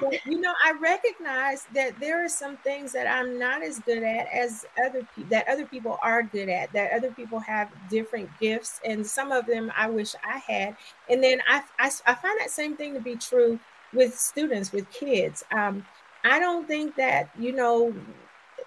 but 0.00 0.24
you 0.26 0.40
know, 0.40 0.52
I 0.64 0.72
recognize 0.80 1.66
that 1.74 1.98
there 2.00 2.24
are 2.24 2.28
some 2.28 2.56
things 2.58 2.92
that 2.92 3.06
I'm 3.06 3.38
not 3.38 3.62
as 3.62 3.78
good 3.80 4.02
at 4.02 4.26
as 4.32 4.64
other 4.84 5.06
people 5.14 5.30
that 5.30 5.48
other 5.48 5.66
people 5.66 5.98
are 6.02 6.22
good 6.22 6.48
at. 6.48 6.72
That 6.72 6.92
other 6.92 7.10
people 7.10 7.38
have 7.40 7.70
different 7.88 8.28
gifts, 8.40 8.80
and 8.84 9.06
some 9.06 9.32
of 9.32 9.46
them 9.46 9.72
I 9.76 9.88
wish 9.88 10.14
I 10.24 10.38
had. 10.38 10.76
And 11.08 11.22
then 11.22 11.40
I 11.48 11.62
I, 11.78 11.90
I 12.06 12.14
find 12.14 12.38
that 12.40 12.50
same 12.50 12.76
thing 12.76 12.94
to 12.94 13.00
be 13.00 13.16
true 13.16 13.58
with 13.92 14.18
students, 14.18 14.72
with 14.72 14.90
kids. 14.90 15.44
Um, 15.52 15.84
I 16.24 16.38
don't 16.38 16.66
think 16.66 16.96
that 16.96 17.30
you 17.38 17.52
know 17.52 17.94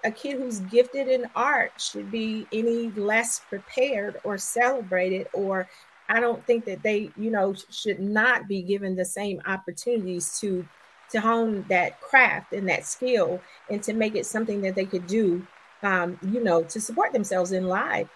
a 0.03 0.11
kid 0.11 0.37
who's 0.37 0.59
gifted 0.61 1.07
in 1.07 1.25
art 1.35 1.71
should 1.77 2.11
be 2.11 2.47
any 2.51 2.91
less 2.91 3.41
prepared 3.49 4.19
or 4.23 4.37
celebrated 4.37 5.27
or 5.33 5.67
I 6.09 6.19
don't 6.19 6.45
think 6.45 6.65
that 6.65 6.83
they, 6.83 7.11
you 7.17 7.31
know, 7.31 7.53
should 7.69 7.99
not 7.99 8.47
be 8.47 8.61
given 8.61 8.95
the 8.95 9.05
same 9.05 9.41
opportunities 9.45 10.39
to 10.39 10.65
to 11.11 11.21
hone 11.21 11.65
that 11.69 11.99
craft 12.01 12.53
and 12.53 12.67
that 12.69 12.85
skill 12.85 13.41
and 13.69 13.81
to 13.83 13.93
make 13.93 14.15
it 14.15 14.25
something 14.25 14.61
that 14.61 14.75
they 14.75 14.85
could 14.85 15.07
do 15.07 15.45
um, 15.83 16.17
you 16.21 16.43
know 16.43 16.63
to 16.63 16.81
support 16.81 17.13
themselves 17.13 17.51
in 17.51 17.67
life 17.67 18.07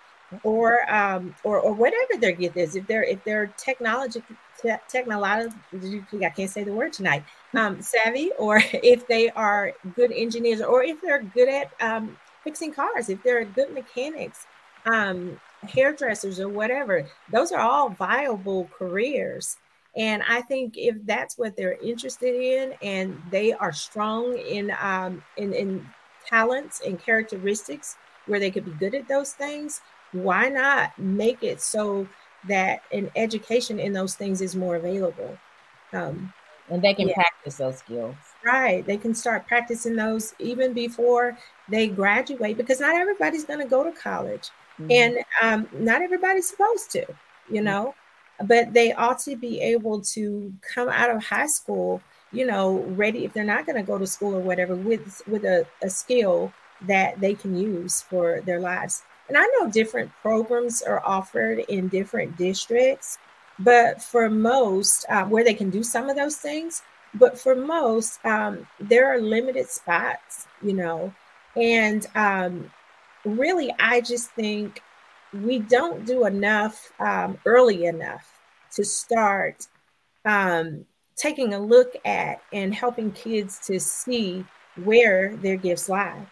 or 0.43 0.91
um, 0.93 1.36
or 1.43 1.60
or 1.60 1.73
whatever 1.73 2.19
their 2.19 2.32
gift 2.32 2.58
is. 2.58 2.75
If 2.75 2.88
they're 2.88 3.04
if 3.04 3.23
they're 3.23 3.47
technology 3.58 4.23
te- 4.62 4.75
technologically 4.88 6.25
I 6.25 6.30
can't 6.30 6.49
say 6.49 6.63
the 6.63 6.73
word 6.73 6.93
tonight 6.93 7.23
um, 7.56 7.82
savvy 7.82 8.32
or 8.38 8.62
if 8.73 9.08
they 9.08 9.30
are 9.32 9.73
good 9.95 10.12
engineers 10.12 10.62
or 10.62 10.84
if 10.84 11.01
they're 11.01 11.23
good 11.23 11.49
at 11.49 11.71
um, 11.82 12.17
fixing 12.43 12.73
cars 12.73 13.10
if 13.10 13.21
they're 13.23 13.45
good 13.45 13.73
mechanics 13.73 14.45
um, 14.86 15.39
hairdressers 15.63 16.39
or 16.39 16.49
whatever 16.49 17.06
those 17.32 17.51
are 17.51 17.62
all 17.62 17.89
viable 17.89 18.69
careers 18.77 19.58
and 19.95 20.23
I 20.27 20.41
think 20.41 20.77
if 20.77 20.95
that's 21.06 21.38
what 21.38 21.58
they're 21.58 21.77
interested 21.82 22.34
in 22.34 22.73
and 22.82 23.21
they 23.30 23.51
are 23.54 23.73
strong 23.73 24.38
in 24.38 24.73
um, 24.82 25.21
in, 25.38 25.54
in 25.54 25.86
talents 26.27 26.82
and 26.86 26.99
characteristics 26.99 27.97
where 28.25 28.39
they 28.39 28.51
could 28.51 28.65
be 28.65 28.71
good 28.71 28.95
at 28.95 29.08
those 29.08 29.34
things, 29.34 29.82
why 30.13 30.47
not 30.47 30.97
make 30.97 31.43
it 31.43 31.62
so 31.62 32.08
that 32.47 32.84
an 32.93 33.12
education 33.15 33.80
in 33.80 33.91
those 33.91 34.15
things 34.15 34.39
is 34.41 34.56
more 34.56 34.77
available? 34.77 35.38
Um, 35.91 36.32
and 36.69 36.82
they 36.82 36.93
can 36.93 37.10
yeah. 37.10 37.15
practice 37.15 37.58
those 37.58 37.80
skills. 37.80 38.15
Right. 38.45 38.86
They 38.86 38.95
can 38.95 39.13
start 39.13 39.45
practicing 39.45 39.97
those 39.97 40.34
even 40.39 40.71
before 40.71 41.38
they 41.67 41.88
graduate 41.88 42.56
because 42.56 42.80
not 42.80 42.95
everybody's 42.95 43.43
going 43.43 43.60
to 43.60 43.65
go 43.65 43.84
to 43.84 43.91
college. 43.91 44.49
Mm-hmm. 44.80 44.91
And 44.91 45.17
um, 45.41 45.67
not 45.73 46.01
everybody's 46.01 46.47
supposed 46.47 46.91
to, 46.91 47.06
you 47.49 47.62
know 47.62 47.93
but 48.47 48.73
they 48.73 48.93
ought 48.93 49.19
to 49.19 49.36
be 49.36 49.60
able 49.60 50.01
to 50.01 50.54
come 50.62 50.89
out 50.89 51.10
of 51.10 51.23
high 51.23 51.47
school 51.47 52.01
you 52.32 52.45
know 52.45 52.80
ready 52.89 53.25
if 53.25 53.34
they're 53.34 53.43
not 53.43 53.65
going 53.65 53.75
to 53.75 53.84
go 53.84 53.97
to 53.97 54.08
school 54.08 54.36
or 54.36 54.39
whatever 54.39 54.75
with 54.75 55.21
with 55.27 55.43
a, 55.43 55.65
a 55.84 55.89
skill 55.89 56.51
that 56.82 57.19
they 57.19 57.36
can 57.36 57.56
use 57.56 58.01
for 58.01 58.41
their 58.41 58.60
lives. 58.60 59.04
And 59.30 59.38
i 59.38 59.45
know 59.60 59.69
different 59.69 60.12
programs 60.21 60.82
are 60.82 61.01
offered 61.06 61.60
in 61.60 61.88
different 61.88 62.38
districts 62.38 63.17
but 63.63 64.01
for 64.01 64.30
most, 64.30 65.06
uh, 65.10 65.25
where 65.25 65.43
they 65.43 65.54
can 65.54 65.69
do 65.69 65.84
some 65.84 66.10
of 66.10 66.15
those 66.15 66.38
things, 66.38 66.82
but 67.13 67.39
for 67.39 67.56
most, 67.56 68.23
um, 68.25 68.67
there 68.80 69.08
are 69.08 69.19
limited 69.19 69.69
spots, 69.69 70.47
you 70.62 70.73
know, 70.73 71.13
and 71.56 72.08
um, 72.15 72.71
really, 73.25 73.73
I 73.80 74.01
just 74.01 74.32
think 74.32 74.82
we 75.34 75.60
don't 75.60 76.06
do 76.06 76.26
enough 76.26 76.91
um, 77.00 77.38
early 77.46 77.86
enough 77.86 78.39
to 78.74 78.84
start 78.84 79.67
um, 80.26 80.86
taking 81.15 81.54
a 81.54 81.60
look 81.60 81.96
at 82.06 82.41
and 82.52 82.74
helping 82.74 83.12
kids 83.12 83.60
to 83.67 83.80
see 83.80 84.46
where 84.84 85.36
their 85.38 85.58
gifts 85.58 85.89
lie. 85.89 86.26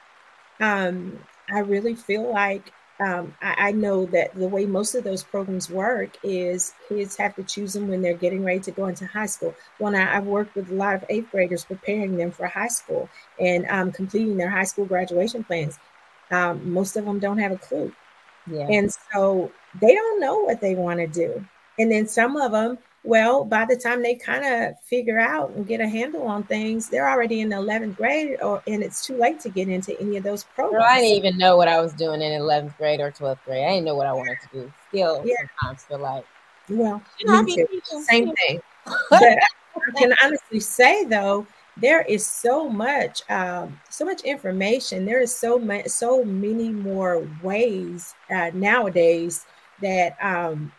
Um, 0.60 1.20
I 1.52 1.60
really 1.60 1.96
feel 1.96 2.32
like 2.32 2.72
um, 3.00 3.34
I, 3.42 3.70
I, 3.70 3.72
know 3.72 4.06
that 4.08 4.36
the 4.36 4.48
way 4.48 4.66
most 4.66 4.94
of 4.94 5.06
those 5.06 5.24
programs 5.24 5.70
work 5.70 6.18
is 6.22 6.74
kids 6.90 7.16
have 7.16 7.34
to 7.36 7.44
choose 7.44 7.72
them 7.72 7.88
when 7.88 8.02
they're 8.02 8.14
getting 8.14 8.44
ready 8.44 8.60
to 8.60 8.72
go 8.72 8.88
into 8.88 9.08
high 9.08 9.26
school. 9.26 9.56
Now 9.80 10.14
I've 10.14 10.26
worked 10.26 10.56
with 10.56 10.70
a 10.70 10.74
lot 10.74 10.96
of 10.96 11.06
eighth 11.08 11.32
graders 11.32 11.64
preparing 11.64 12.18
them 12.18 12.32
for 12.32 12.48
high 12.48 12.68
school 12.68 13.08
and 13.40 13.66
um, 13.68 13.94
completing 13.94 14.36
their 14.36 14.50
high 14.50 14.66
school 14.66 14.86
graduation 14.86 15.46
plans. 15.46 15.80
Um, 16.30 16.74
most 16.74 16.98
of 16.98 17.06
them 17.06 17.20
don't 17.20 17.38
have 17.38 17.54
a 17.54 17.58
clue. 17.58 17.94
Yeah. 18.52 18.68
And 18.70 18.92
so 19.14 19.52
they 19.80 19.94
don't 19.94 20.20
know 20.20 20.40
what 20.40 20.62
they 20.62 20.76
want 20.76 21.00
to 21.00 21.08
do. 21.08 21.46
And 21.78 21.92
then 21.92 22.08
some 22.08 22.36
of 22.36 22.52
them, 22.52 22.78
well, 23.04 23.46
by 23.46 23.66
the 23.66 23.78
time 23.78 24.04
they 24.04 24.16
kind 24.16 24.44
of 24.46 24.80
figure 24.82 25.20
out 25.20 25.52
and 25.52 25.66
get 25.66 25.80
a 25.80 25.88
handle 25.88 26.24
on 26.24 26.44
things, 26.44 26.90
they're 26.90 27.10
already 27.10 27.40
in 27.40 27.50
the 27.50 27.56
11th 27.56 27.96
grade, 27.96 28.38
or 28.42 28.62
and 28.68 28.84
it's 28.84 29.06
too 29.06 29.16
late 29.18 29.40
to 29.42 29.50
get 29.50 29.70
into 29.70 30.00
any 30.02 30.18
of 30.18 30.24
those 30.24 30.44
programs. 30.44 30.84
Girl, 30.84 30.92
I 30.92 31.00
didn't 31.00 31.26
even 31.26 31.38
know 31.38 31.56
what 31.56 31.70
I 31.70 31.80
was 31.80 31.94
doing 31.94 32.22
in 32.22 32.40
11th 32.42 32.78
grade 32.78 33.00
or 33.00 33.12
12th 33.12 33.44
grade. 33.46 33.64
I 33.66 33.70
didn't 33.70 33.86
know 33.86 33.96
what 33.96 34.08
I 34.08 34.14
wanted 34.14 34.38
to 34.42 34.48
do. 34.52 34.74
Still, 34.90 35.24
yeah. 35.26 35.36
sometimes 35.62 35.84
feel 35.86 36.00
like, 36.00 36.26
well, 36.70 37.02
same 38.10 38.34
thing. 38.36 38.62
but 39.10 39.24
I 39.24 39.92
can 39.98 40.14
honestly 40.22 40.60
say 40.60 41.06
though, 41.06 41.48
there 41.82 42.02
is 42.02 42.26
so 42.26 42.70
much, 42.70 43.22
um, 43.30 43.80
so 43.90 44.06
much 44.06 44.22
information. 44.22 45.06
There 45.06 45.22
is 45.22 45.36
so 45.36 45.58
much, 45.58 45.88
so 45.88 46.24
many 46.24 46.70
more 46.70 47.28
ways 47.42 48.16
uh, 48.30 48.52
nowadays 48.54 49.46
that 49.82 50.18
um, 50.22 50.72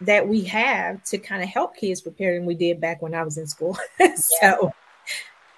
that 0.00 0.26
we 0.26 0.42
have 0.44 1.02
to 1.04 1.18
kind 1.18 1.42
of 1.42 1.48
help 1.48 1.76
kids 1.76 2.00
prepare 2.00 2.34
than 2.34 2.46
we 2.46 2.54
did 2.54 2.80
back 2.80 3.02
when 3.02 3.14
I 3.14 3.22
was 3.22 3.38
in 3.38 3.46
school. 3.46 3.76
so, 4.16 4.72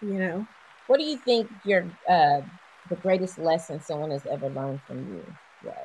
you 0.01 0.15
know. 0.15 0.47
What 0.89 0.99
do 0.99 1.05
you 1.05 1.17
think 1.17 1.51
your 1.65 1.85
uh, 2.09 2.43
the 2.89 2.97
greatest 2.97 3.39
lesson 3.39 3.81
someone 3.81 4.11
has 4.11 4.27
ever 4.27 4.49
learned 4.49 4.83
from 4.83 4.99
you 5.15 5.25
was? 5.65 5.77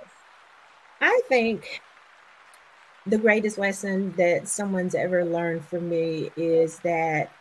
I 0.99 1.21
think 1.29 1.81
the 3.05 3.17
greatest 3.17 3.57
lesson 3.57 4.13
that 4.17 4.47
someone's 4.47 4.95
ever 4.95 5.23
learned 5.23 5.63
from 5.65 5.87
me 5.87 6.31
is 6.35 6.79
that 6.79 7.31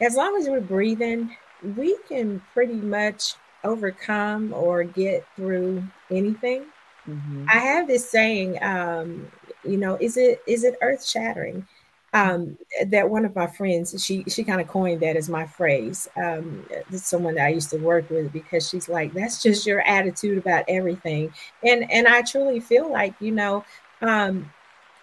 as 0.00 0.14
long 0.14 0.36
as 0.36 0.48
we're 0.48 0.60
breathing, 0.60 1.36
we 1.76 1.96
can 2.08 2.42
pretty 2.52 2.74
much 2.74 3.34
overcome 3.64 4.52
or 4.54 4.84
get 4.84 5.26
through 5.36 5.82
anything. 6.10 6.64
Mm-hmm. 7.08 7.46
I 7.48 7.58
have 7.58 7.86
this 7.86 8.08
saying, 8.08 8.62
um, 8.62 9.30
you 9.64 9.76
know, 9.76 9.96
is 10.00 10.16
it 10.16 10.42
is 10.46 10.64
it 10.64 10.76
earth 10.82 11.04
shattering? 11.04 11.66
Um, 12.12 12.58
that 12.86 13.08
one 13.08 13.24
of 13.24 13.36
my 13.36 13.46
friends, 13.46 14.04
she 14.04 14.24
she 14.24 14.42
kind 14.42 14.60
of 14.60 14.66
coined 14.66 15.00
that 15.00 15.16
as 15.16 15.28
my 15.28 15.46
phrase. 15.46 16.08
Um, 16.16 16.66
someone 16.90 17.36
that 17.36 17.46
I 17.46 17.50
used 17.50 17.70
to 17.70 17.76
work 17.76 18.10
with 18.10 18.32
because 18.32 18.68
she's 18.68 18.88
like, 18.88 19.12
that's 19.12 19.42
just 19.42 19.66
your 19.66 19.80
attitude 19.82 20.38
about 20.38 20.64
everything, 20.66 21.32
and 21.62 21.90
and 21.90 22.08
I 22.08 22.22
truly 22.22 22.58
feel 22.58 22.90
like 22.90 23.14
you 23.20 23.30
know, 23.30 23.64
um, 24.02 24.50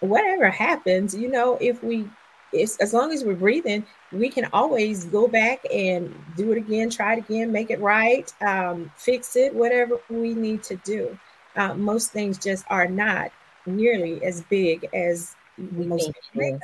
whatever 0.00 0.50
happens, 0.50 1.14
you 1.14 1.28
know, 1.28 1.56
if 1.60 1.82
we, 1.82 2.08
as 2.54 2.92
long 2.92 3.12
as 3.12 3.24
we're 3.24 3.34
breathing, 3.34 3.86
we 4.12 4.30
can 4.30 4.48
always 4.52 5.04
go 5.04 5.28
back 5.28 5.60
and 5.72 6.14
do 6.36 6.52
it 6.52 6.58
again, 6.58 6.90
try 6.90 7.14
it 7.14 7.18
again, 7.18 7.52
make 7.52 7.70
it 7.70 7.80
right, 7.80 8.32
um, 8.40 8.90
fix 8.96 9.36
it, 9.36 9.54
whatever 9.54 10.00
we 10.08 10.34
need 10.34 10.62
to 10.64 10.76
do. 10.76 11.18
Uh, 11.56 11.74
most 11.74 12.10
things 12.10 12.38
just 12.38 12.64
are 12.68 12.88
not 12.88 13.30
nearly 13.66 14.22
as 14.24 14.42
big 14.42 14.88
as 14.92 15.34
we 15.58 15.86
most 15.86 16.10
think 16.34 16.60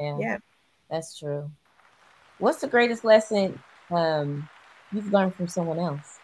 Yeah. 0.00 0.18
yeah, 0.18 0.38
that's 0.90 1.18
true. 1.18 1.50
What's 2.38 2.60
the 2.60 2.68
greatest 2.68 3.04
lesson 3.04 3.58
um, 3.90 4.48
you've 4.92 5.12
learned 5.12 5.34
from 5.34 5.48
someone 5.48 5.78
else? 5.78 6.17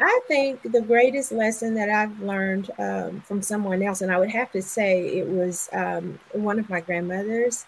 I 0.00 0.20
think 0.28 0.62
the 0.62 0.80
greatest 0.80 1.32
lesson 1.32 1.74
that 1.74 1.88
I've 1.88 2.20
learned 2.20 2.70
um, 2.78 3.20
from 3.22 3.42
someone 3.42 3.82
else, 3.82 4.00
and 4.00 4.12
I 4.12 4.18
would 4.18 4.30
have 4.30 4.52
to 4.52 4.62
say 4.62 5.18
it 5.18 5.26
was 5.26 5.68
um, 5.72 6.18
one 6.32 6.58
of 6.58 6.70
my 6.70 6.80
grandmothers, 6.80 7.66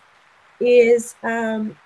is 0.61 1.17
um, 1.25 1.77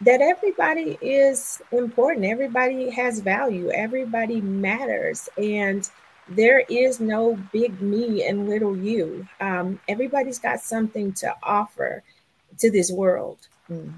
that 0.00 0.20
everybody 0.20 0.98
is 1.00 1.60
important. 1.72 2.26
Everybody 2.26 2.90
has 2.90 3.20
value. 3.20 3.70
Everybody 3.70 4.40
matters. 4.40 5.28
And 5.36 5.88
there 6.28 6.60
is 6.68 7.00
no 7.00 7.38
big 7.52 7.80
me 7.80 8.26
and 8.26 8.48
little 8.48 8.76
you. 8.76 9.26
Um, 9.40 9.78
everybody's 9.88 10.38
got 10.38 10.60
something 10.60 11.12
to 11.14 11.34
offer 11.42 12.02
to 12.58 12.70
this 12.70 12.90
world. 12.90 13.38
Mm. 13.70 13.92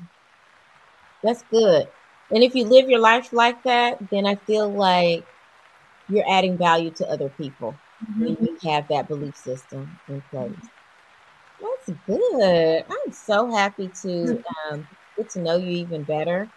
That's 1.22 1.42
good. 1.50 1.88
And 2.30 2.42
if 2.42 2.54
you 2.54 2.64
live 2.64 2.90
your 2.90 3.00
life 3.00 3.32
like 3.32 3.62
that, 3.62 3.98
then 4.11 4.26
I 4.26 4.35
feel 4.35 4.68
like 4.70 5.24
you're 6.12 6.29
adding 6.29 6.57
value 6.57 6.90
to 6.90 7.09
other 7.09 7.29
people 7.31 7.75
mm-hmm. 8.05 8.25
when 8.25 8.37
you 8.40 8.59
have 8.70 8.87
that 8.88 9.09
belief 9.09 9.37
system 9.37 9.98
in 10.09 10.20
place. 10.31 10.53
That's 11.61 11.98
good. 12.07 12.85
I'm 12.88 13.12
so 13.12 13.51
happy 13.51 13.88
to 13.88 14.09
mm-hmm. 14.09 14.75
um, 14.75 14.88
get 15.16 15.31
to 15.31 15.40
know 15.40 15.57
you 15.57 15.70
even 15.70 16.03
better. 16.03 16.51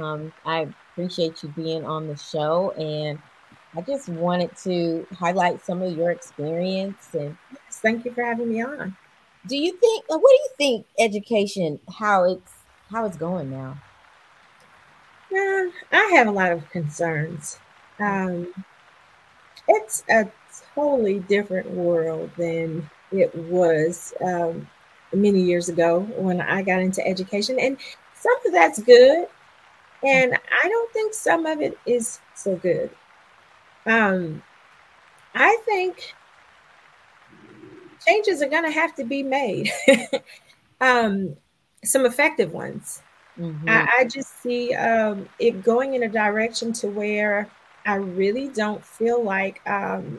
Um, 0.00 0.32
I 0.44 0.68
appreciate 0.92 1.42
you 1.42 1.48
being 1.50 1.84
on 1.84 2.06
the 2.06 2.16
show 2.16 2.70
and 2.72 3.18
I 3.74 3.82
just 3.82 4.08
wanted 4.08 4.56
to 4.64 5.06
highlight 5.12 5.64
some 5.64 5.82
of 5.82 5.96
your 5.96 6.10
experience 6.10 7.08
and 7.12 7.36
yes, 7.52 7.80
thank 7.80 8.04
you 8.04 8.12
for 8.12 8.24
having 8.24 8.48
me 8.48 8.62
on. 8.62 8.96
Do 9.46 9.56
you 9.56 9.72
think 9.76 10.04
uh, 10.10 10.18
what 10.18 10.30
do 10.30 10.34
you 10.34 10.48
think 10.56 10.86
education 10.98 11.78
how 11.98 12.24
it's 12.24 12.52
how 12.90 13.04
it's 13.04 13.16
going 13.16 13.50
now? 13.50 13.78
Yeah, 15.30 15.68
I 15.92 16.12
have 16.14 16.26
a 16.26 16.32
lot 16.32 16.52
of 16.52 16.68
concerns. 16.70 17.58
Um, 17.98 18.52
it's 19.68 20.04
a 20.10 20.30
totally 20.74 21.20
different 21.20 21.70
world 21.70 22.30
than 22.36 22.88
it 23.12 23.34
was 23.34 24.14
um, 24.24 24.68
many 25.12 25.40
years 25.42 25.68
ago 25.68 26.00
when 26.16 26.40
I 26.40 26.62
got 26.62 26.80
into 26.80 27.06
education, 27.06 27.58
and 27.58 27.76
some 28.14 28.36
of 28.46 28.52
that's 28.52 28.82
good, 28.82 29.28
and 30.02 30.34
I 30.62 30.68
don't 30.68 30.92
think 30.92 31.14
some 31.14 31.46
of 31.46 31.60
it 31.60 31.78
is 31.86 32.20
so 32.34 32.56
good. 32.56 32.90
Um, 33.86 34.42
I 35.34 35.56
think 35.64 36.14
changes 38.06 38.42
are 38.42 38.48
going 38.48 38.64
to 38.64 38.70
have 38.70 38.94
to 38.96 39.04
be 39.04 39.22
made. 39.22 39.70
um, 40.80 41.36
some 41.84 42.04
effective 42.04 42.52
ones. 42.52 43.02
Mm-hmm. 43.38 43.68
I, 43.68 43.88
I, 43.98 44.04
just 44.04 44.42
see 44.42 44.74
um, 44.74 45.28
it 45.38 45.62
going 45.62 45.94
in 45.94 46.02
a 46.04 46.08
direction 46.08 46.72
to 46.74 46.88
where 46.88 47.50
I 47.86 47.96
really 47.96 48.48
don't 48.48 48.84
feel 48.84 49.22
like 49.22 49.66
um, 49.68 50.18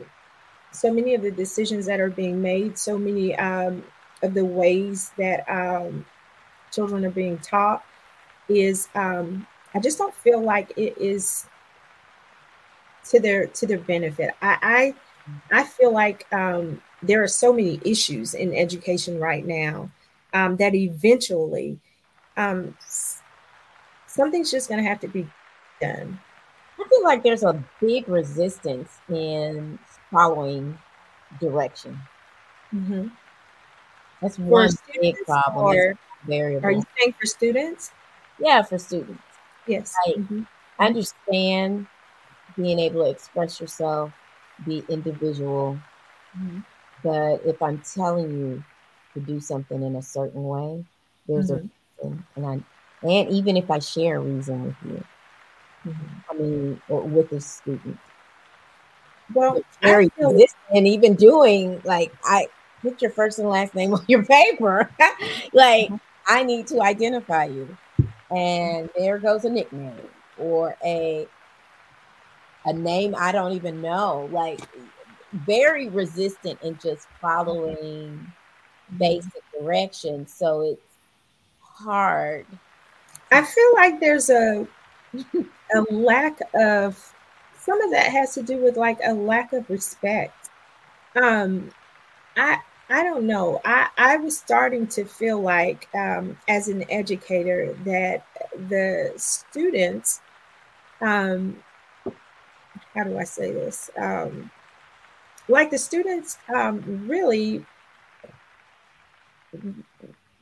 so 0.72 0.92
many 0.92 1.14
of 1.14 1.22
the 1.22 1.30
decisions 1.30 1.86
that 1.86 2.00
are 2.00 2.10
being 2.10 2.42
made, 2.42 2.78
so 2.78 2.98
many 2.98 3.36
um, 3.36 3.84
of 4.22 4.34
the 4.34 4.44
ways 4.44 5.12
that 5.18 5.48
um, 5.48 6.06
children 6.72 7.04
are 7.04 7.10
being 7.10 7.38
taught 7.38 7.84
is 8.48 8.88
um, 8.94 9.46
I 9.74 9.80
just 9.80 9.98
don't 9.98 10.14
feel 10.14 10.42
like 10.42 10.72
it 10.76 10.96
is 10.98 11.46
to 13.10 13.20
their 13.20 13.46
to 13.48 13.66
their 13.66 13.78
benefit. 13.78 14.30
I 14.42 14.94
I, 15.52 15.60
I 15.60 15.64
feel 15.64 15.92
like 15.92 16.26
um, 16.32 16.82
there 17.02 17.22
are 17.22 17.28
so 17.28 17.52
many 17.52 17.80
issues 17.84 18.34
in 18.34 18.54
education 18.54 19.20
right 19.20 19.46
now 19.46 19.90
um, 20.32 20.56
that 20.56 20.74
eventually 20.74 21.78
something's 24.06 24.50
just 24.50 24.68
going 24.68 24.82
to 24.82 24.88
have 24.88 25.00
to 25.00 25.08
be 25.08 25.28
done. 25.80 26.20
I 26.80 26.88
feel 26.88 27.02
like 27.02 27.22
there's 27.22 27.42
a 27.42 27.62
big 27.80 28.08
resistance 28.08 28.90
in 29.08 29.78
following 30.10 30.78
direction. 31.40 31.98
Mm-hmm. 32.72 33.08
That's 34.22 34.36
for 34.36 34.42
one 34.42 34.70
big 35.00 35.16
problem. 35.26 35.64
Or, 35.64 35.98
variable. 36.26 36.66
Are 36.66 36.72
you 36.72 36.82
saying 36.98 37.14
for 37.18 37.26
students? 37.26 37.92
Yeah, 38.40 38.62
for 38.62 38.78
students. 38.78 39.22
Yes. 39.66 39.94
I, 40.06 40.12
mm-hmm. 40.12 40.42
I 40.78 40.86
understand 40.86 41.86
being 42.56 42.78
able 42.78 43.04
to 43.04 43.10
express 43.10 43.60
yourself, 43.60 44.12
be 44.66 44.84
individual. 44.88 45.78
Mm-hmm. 46.36 46.60
But 47.02 47.42
if 47.44 47.62
I'm 47.62 47.80
telling 47.80 48.30
you 48.30 48.64
to 49.14 49.20
do 49.20 49.40
something 49.40 49.82
in 49.82 49.96
a 49.96 50.02
certain 50.02 50.44
way, 50.44 50.84
there's 51.28 51.50
mm-hmm. 51.50 51.66
a 51.66 52.10
reason. 52.10 52.26
And 52.36 52.46
I 52.46 52.60
and 53.06 53.30
even 53.30 53.56
if 53.56 53.70
I 53.70 53.78
share 53.78 54.16
a 54.16 54.20
reason 54.20 54.64
with 54.64 54.76
you, 54.84 55.04
mm-hmm. 55.86 56.30
I 56.30 56.34
mean, 56.34 56.82
with 56.88 57.30
the 57.30 57.40
student. 57.40 57.98
Well, 59.34 59.60
very 59.82 60.10
and 60.18 60.86
even 60.86 61.14
doing 61.14 61.80
like 61.84 62.14
I 62.24 62.48
put 62.80 63.02
your 63.02 63.10
first 63.10 63.38
and 63.38 63.48
last 63.48 63.74
name 63.74 63.94
on 63.94 64.04
your 64.08 64.24
paper. 64.24 64.90
like 65.52 65.88
mm-hmm. 65.88 65.96
I 66.26 66.42
need 66.44 66.66
to 66.68 66.82
identify 66.82 67.44
you. 67.44 67.76
And 68.30 68.90
there 68.96 69.18
goes 69.18 69.44
a 69.44 69.50
nickname 69.50 69.96
or 70.38 70.76
a 70.84 71.26
a 72.64 72.72
name 72.72 73.14
I 73.16 73.32
don't 73.32 73.52
even 73.52 73.80
know. 73.80 74.28
Like 74.32 74.60
very 75.32 75.88
resistant 75.88 76.60
in 76.62 76.78
just 76.78 77.06
following 77.20 77.76
mm-hmm. 77.76 78.98
basic 78.98 79.42
directions. 79.58 80.32
So 80.32 80.62
it's 80.62 80.82
hard. 81.60 82.46
I 83.30 83.42
feel 83.42 83.74
like 83.74 84.00
there's 84.00 84.30
a 84.30 84.66
a 85.14 85.80
lack 85.90 86.40
of 86.54 87.14
some 87.58 87.80
of 87.80 87.90
that 87.90 88.10
has 88.10 88.34
to 88.34 88.42
do 88.42 88.58
with 88.58 88.76
like 88.76 88.98
a 89.04 89.12
lack 89.12 89.52
of 89.52 89.68
respect. 89.70 90.50
Um 91.16 91.70
I 92.36 92.58
I 92.90 93.02
don't 93.02 93.26
know. 93.26 93.60
I, 93.64 93.88
I 93.98 94.16
was 94.16 94.38
starting 94.38 94.86
to 94.88 95.04
feel 95.04 95.40
like, 95.40 95.88
um, 95.94 96.38
as 96.48 96.68
an 96.68 96.90
educator, 96.90 97.74
that 97.84 98.24
the 98.68 99.12
students, 99.16 100.22
um, 101.02 101.62
how 102.94 103.04
do 103.04 103.18
I 103.18 103.24
say 103.24 103.52
this? 103.52 103.90
Um, 103.98 104.50
like 105.48 105.70
the 105.70 105.78
students 105.78 106.38
um, 106.54 107.06
really 107.06 107.66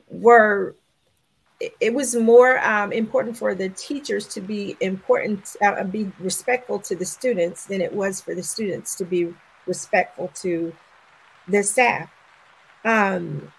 were 0.09 0.76
it 1.59 1.95
was 1.95 2.14
more 2.14 2.59
um, 2.64 2.92
important 2.92 3.37
for 3.37 3.55
the 3.55 3.71
teachers 3.71 4.27
to 4.27 4.40
be 4.40 4.77
important 4.81 5.57
uh, 5.62 5.83
be 5.85 6.11
respectful 6.21 6.79
to 6.79 6.95
the 6.95 7.05
students 7.05 7.64
than 7.64 7.81
it 7.81 7.92
was 7.92 8.21
for 8.21 8.35
the 8.35 8.42
students 8.42 8.95
to 8.95 9.05
be 9.05 9.33
respectful 9.66 10.31
to 10.35 10.73
the 11.49 11.62
staff 11.62 12.11
um, 12.85 13.51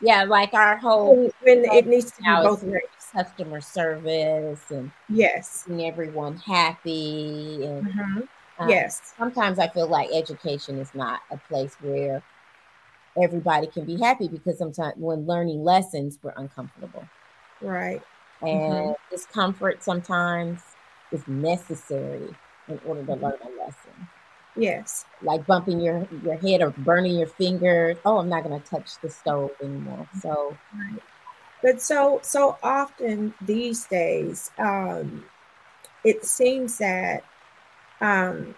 yeah, 0.00 0.24
like 0.24 0.54
our 0.54 0.76
whole 0.76 1.16
when, 1.16 1.32
when 1.42 1.64
it 1.64 1.86
needs 1.86 2.12
to 2.12 2.22
be 2.22 2.30
both 2.42 2.62
ways. 2.62 2.82
Customer 3.12 3.60
service 3.60 4.70
and 4.70 4.90
yes, 5.08 5.64
and 5.66 5.80
everyone 5.80 6.36
happy 6.36 7.64
and 7.64 7.86
mm-hmm. 7.86 8.20
um, 8.58 8.68
yes. 8.68 9.14
Sometimes 9.16 9.58
I 9.58 9.68
feel 9.68 9.88
like 9.88 10.10
education 10.12 10.78
is 10.78 10.94
not 10.94 11.20
a 11.30 11.38
place 11.38 11.74
where 11.80 12.22
everybody 13.22 13.66
can 13.66 13.84
be 13.84 13.98
happy 13.98 14.28
because 14.28 14.58
sometimes 14.58 14.94
when 14.96 15.26
learning 15.26 15.62
lessons, 15.62 16.18
we're 16.22 16.34
uncomfortable. 16.36 17.04
Right. 17.60 18.02
And 18.40 18.50
mm-hmm. 18.50 18.92
discomfort 19.10 19.82
sometimes 19.82 20.60
is 21.10 21.26
necessary 21.26 22.34
in 22.68 22.80
order 22.86 23.04
to 23.04 23.14
learn 23.14 23.38
a 23.42 23.60
lesson. 23.60 24.08
Yes. 24.56 25.04
Like 25.22 25.46
bumping 25.46 25.80
your 25.80 26.06
your 26.22 26.36
head 26.36 26.62
or 26.62 26.70
burning 26.70 27.16
your 27.16 27.28
fingers. 27.28 27.96
Oh, 28.04 28.18
I'm 28.18 28.28
not 28.28 28.44
going 28.44 28.60
to 28.60 28.66
touch 28.66 29.00
the 29.02 29.08
stove 29.08 29.52
anymore. 29.62 30.08
So, 30.20 30.56
right. 30.74 31.00
but 31.62 31.80
so 31.80 32.20
so 32.22 32.58
often 32.62 33.34
these 33.40 33.86
days, 33.86 34.50
um, 34.58 35.24
it 36.04 36.24
seems 36.24 36.78
that, 36.78 37.24
um, 38.00 38.54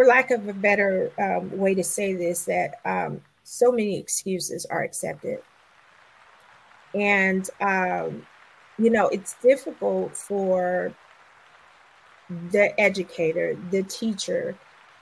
for 0.00 0.06
lack 0.06 0.30
of 0.30 0.48
a 0.48 0.54
better 0.54 1.12
um, 1.18 1.54
way 1.58 1.74
to 1.74 1.84
say 1.84 2.14
this, 2.14 2.46
that 2.46 2.80
um, 2.86 3.20
so 3.44 3.70
many 3.70 3.98
excuses 3.98 4.64
are 4.64 4.82
accepted, 4.82 5.42
and 6.94 7.50
um, 7.60 8.26
you 8.78 8.88
know 8.88 9.08
it's 9.08 9.34
difficult 9.42 10.16
for 10.16 10.94
the 12.50 12.80
educator, 12.80 13.58
the 13.70 13.82
teacher, 13.82 14.56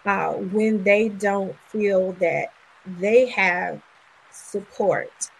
uh, 0.05 0.33
when 0.33 0.83
they 0.83 1.11
don't 1.11 1.55
feel 1.69 2.11
that 2.15 2.49
they 2.99 3.27
have 3.27 3.81
support, 4.33 5.31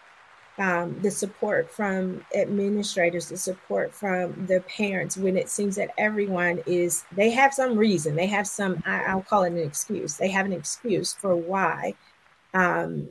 um, 0.59 0.99
the 1.01 1.09
support 1.09 1.71
from 1.71 2.23
administrators, 2.35 3.29
the 3.29 3.37
support 3.37 3.93
from 3.93 4.45
the 4.45 4.61
parents, 4.61 5.17
when 5.17 5.37
it 5.37 5.49
seems 5.49 5.77
that 5.77 5.91
everyone 5.97 6.61
is, 6.65 7.05
they 7.13 7.29
have 7.29 7.53
some 7.53 7.77
reason, 7.77 8.15
they 8.15 8.27
have 8.27 8.45
some, 8.45 8.83
I, 8.85 9.15
will 9.15 9.21
call 9.21 9.43
it 9.43 9.53
an 9.53 9.59
excuse, 9.59 10.17
they 10.17 10.29
have 10.29 10.45
an 10.45 10.53
excuse 10.53 11.13
for 11.13 11.35
why, 11.35 11.93
um, 12.53 13.09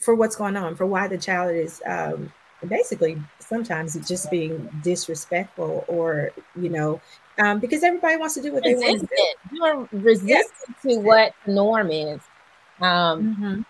for 0.00 0.14
what's 0.14 0.34
going 0.34 0.56
on, 0.56 0.76
for 0.76 0.86
why 0.86 1.08
the 1.08 1.18
child 1.18 1.54
is 1.54 1.82
um, 1.86 2.32
basically 2.66 3.20
sometimes 3.38 3.94
it's 3.94 4.08
just 4.08 4.30
being 4.30 4.70
disrespectful 4.82 5.84
or, 5.88 6.30
you 6.58 6.70
know, 6.70 7.02
um, 7.38 7.58
because 7.58 7.82
everybody 7.82 8.16
wants 8.16 8.34
to 8.34 8.42
do 8.42 8.54
what 8.54 8.64
resistant. 8.64 9.10
they 9.10 9.58
want 9.60 9.90
to 9.90 9.96
do. 9.96 10.00
You're 10.00 10.02
resistant 10.02 10.52
yes. 10.68 10.82
to 10.94 11.00
what 11.00 11.34
the 11.44 11.52
norm 11.52 11.90
is. 11.90 12.20
Um, 12.80 13.36
mm-hmm. 13.36 13.62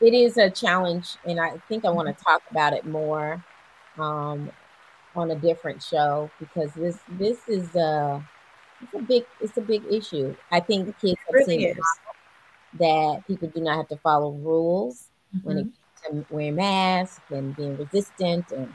It 0.00 0.14
is 0.14 0.36
a 0.36 0.50
challenge, 0.50 1.16
and 1.24 1.40
I 1.40 1.58
think 1.68 1.84
I 1.84 1.90
want 1.90 2.08
to 2.08 2.14
mm-hmm. 2.14 2.22
talk 2.22 2.42
about 2.50 2.72
it 2.72 2.84
more 2.84 3.44
um, 3.98 4.50
on 5.14 5.30
a 5.30 5.36
different 5.36 5.82
show 5.82 6.30
because 6.38 6.72
this 6.74 6.98
this 7.10 7.38
is 7.48 7.74
a 7.74 8.26
it's 8.82 8.94
a 8.94 9.02
big 9.02 9.24
it's 9.40 9.56
a 9.56 9.60
big 9.60 9.84
issue. 9.90 10.34
I 10.50 10.60
think 10.60 10.98
kids 11.00 11.18
have 11.26 11.34
really 11.34 11.58
seen 11.58 11.78
that 12.80 13.22
people 13.26 13.48
do 13.48 13.60
not 13.60 13.76
have 13.76 13.88
to 13.88 13.96
follow 13.98 14.32
rules 14.32 15.08
mm-hmm. 15.34 15.46
when 15.46 15.58
it 15.58 15.66
mm-hmm. 15.66 16.14
comes 16.14 16.26
to 16.26 16.34
wearing 16.34 16.56
masks 16.56 17.20
and 17.30 17.54
being 17.54 17.76
resistant 17.76 18.50
and 18.50 18.72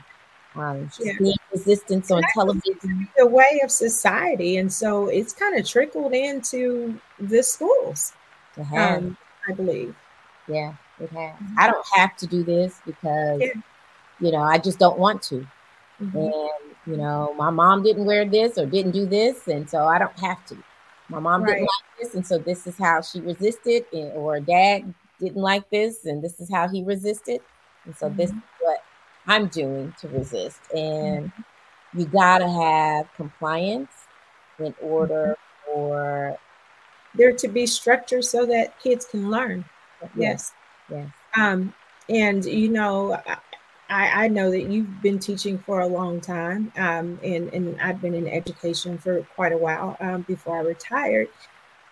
um, 0.56 0.90
yeah. 0.98 1.12
seeing 1.18 1.36
resistance 1.52 2.10
on 2.10 2.22
television. 2.34 3.08
The 3.16 3.26
way 3.26 3.60
of 3.62 3.70
society, 3.70 4.56
and 4.56 4.72
so 4.72 5.08
it's 5.08 5.32
kind 5.32 5.58
of 5.58 5.66
trickled 5.66 6.12
into 6.12 7.00
the 7.18 7.42
schools. 7.42 8.12
Um, 8.74 9.16
I 9.48 9.52
believe. 9.52 9.94
Yeah, 10.48 10.74
it 11.00 11.10
has. 11.10 11.34
Mm-hmm. 11.34 11.58
I 11.58 11.70
don't 11.70 11.86
have 11.94 12.16
to 12.18 12.26
do 12.26 12.42
this 12.42 12.80
because 12.84 13.40
yeah. 13.40 13.52
you 14.20 14.32
know 14.32 14.42
I 14.42 14.58
just 14.58 14.78
don't 14.78 14.98
want 14.98 15.22
to, 15.22 15.46
mm-hmm. 16.00 16.16
and 16.16 16.76
you 16.86 16.96
know 16.96 17.34
my 17.36 17.50
mom 17.50 17.82
didn't 17.82 18.04
wear 18.04 18.24
this 18.24 18.58
or 18.58 18.66
didn't 18.66 18.92
do 18.92 19.06
this, 19.06 19.48
and 19.48 19.68
so 19.68 19.84
I 19.84 19.98
don't 19.98 20.18
have 20.20 20.44
to. 20.46 20.56
My 21.08 21.18
mom 21.18 21.42
right. 21.42 21.54
didn't 21.54 21.62
like 21.62 22.00
this, 22.00 22.14
and 22.14 22.26
so 22.26 22.38
this 22.38 22.66
is 22.66 22.78
how 22.78 23.02
she 23.02 23.20
resisted, 23.20 23.84
and, 23.92 24.12
or 24.12 24.40
dad 24.40 24.94
didn't 25.18 25.42
like 25.42 25.68
this, 25.70 26.04
and 26.06 26.22
this 26.22 26.40
is 26.40 26.50
how 26.50 26.68
he 26.68 26.84
resisted, 26.84 27.40
and 27.84 27.96
so 27.96 28.06
mm-hmm. 28.06 28.16
this 28.16 28.30
is 28.30 28.36
what 28.60 28.78
I'm 29.26 29.46
doing 29.48 29.94
to 30.00 30.08
resist. 30.08 30.60
And 30.74 31.26
mm-hmm. 31.26 32.00
you 32.00 32.06
got 32.06 32.38
to 32.38 32.48
have 32.48 33.12
compliance 33.16 33.92
in 34.58 34.74
order 34.80 35.36
mm-hmm. 35.36 35.72
for 35.72 36.38
there 37.14 37.32
to 37.32 37.48
be 37.48 37.66
structure 37.66 38.22
so 38.22 38.46
that 38.46 38.78
kids 38.80 39.04
can 39.04 39.30
learn. 39.30 39.64
Yes. 40.16 40.52
Yes. 40.90 41.08
Um, 41.36 41.74
and 42.08 42.44
you 42.44 42.68
know, 42.68 43.20
I, 43.88 44.24
I 44.24 44.28
know 44.28 44.50
that 44.50 44.64
you've 44.64 45.02
been 45.02 45.18
teaching 45.18 45.58
for 45.58 45.80
a 45.80 45.86
long 45.86 46.20
time, 46.20 46.72
um, 46.76 47.18
and, 47.22 47.52
and 47.52 47.80
I've 47.80 48.00
been 48.00 48.14
in 48.14 48.28
education 48.28 48.98
for 48.98 49.22
quite 49.36 49.52
a 49.52 49.58
while 49.58 49.96
um, 50.00 50.22
before 50.22 50.56
I 50.58 50.60
retired. 50.60 51.28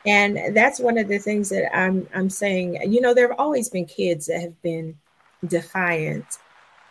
And 0.07 0.57
that's 0.57 0.79
one 0.79 0.97
of 0.97 1.09
the 1.09 1.19
things 1.19 1.49
that 1.51 1.77
I'm 1.77 2.09
I'm 2.15 2.31
saying. 2.31 2.81
You 2.91 3.01
know, 3.01 3.15
there 3.15 3.29
have 3.29 3.39
always 3.39 3.69
been 3.69 3.85
kids 3.85 4.27
that 4.27 4.41
have 4.41 4.61
been 4.63 4.97
defiant 5.47 6.39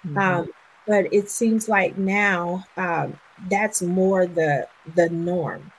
Mm-hmm. 0.08 0.18
Um, 0.18 0.50
but 0.86 1.12
it 1.14 1.30
seems 1.30 1.68
like 1.68 1.98
now 1.98 2.66
um, 2.78 3.20
that's 3.50 3.82
more 3.82 4.26
the 4.26 4.68
the 4.96 5.10
norm. 5.10 5.72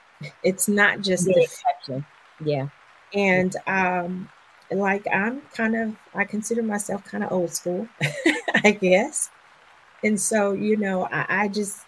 It's 0.42 0.68
not 0.68 1.00
just 1.00 1.24
the, 1.24 1.34
the 1.34 1.42
exception. 1.42 2.06
Yeah. 2.44 2.68
And 3.14 3.56
um, 3.66 4.28
like 4.70 5.06
I'm 5.12 5.42
kind 5.54 5.76
of 5.76 5.96
I 6.14 6.24
consider 6.24 6.62
myself 6.62 7.04
kind 7.04 7.24
of 7.24 7.32
old 7.32 7.52
school, 7.52 7.88
I 8.64 8.72
guess. 8.72 9.30
And 10.04 10.20
so, 10.20 10.52
you 10.52 10.76
know, 10.76 11.08
I, 11.10 11.44
I 11.44 11.48
just 11.48 11.80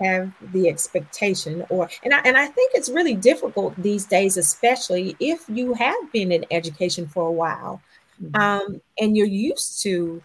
have 0.00 0.32
the 0.52 0.68
expectation 0.68 1.64
or 1.68 1.88
and 2.02 2.12
I 2.12 2.20
and 2.24 2.36
I 2.36 2.46
think 2.46 2.72
it's 2.74 2.88
really 2.88 3.14
difficult 3.14 3.74
these 3.80 4.06
days, 4.06 4.36
especially 4.36 5.16
if 5.20 5.44
you 5.48 5.74
have 5.74 6.12
been 6.12 6.32
in 6.32 6.44
education 6.50 7.06
for 7.06 7.26
a 7.26 7.32
while. 7.32 7.80
Mm-hmm. 8.22 8.40
Um, 8.40 8.80
and 8.98 9.16
you're 9.16 9.26
used 9.26 9.82
to 9.82 10.22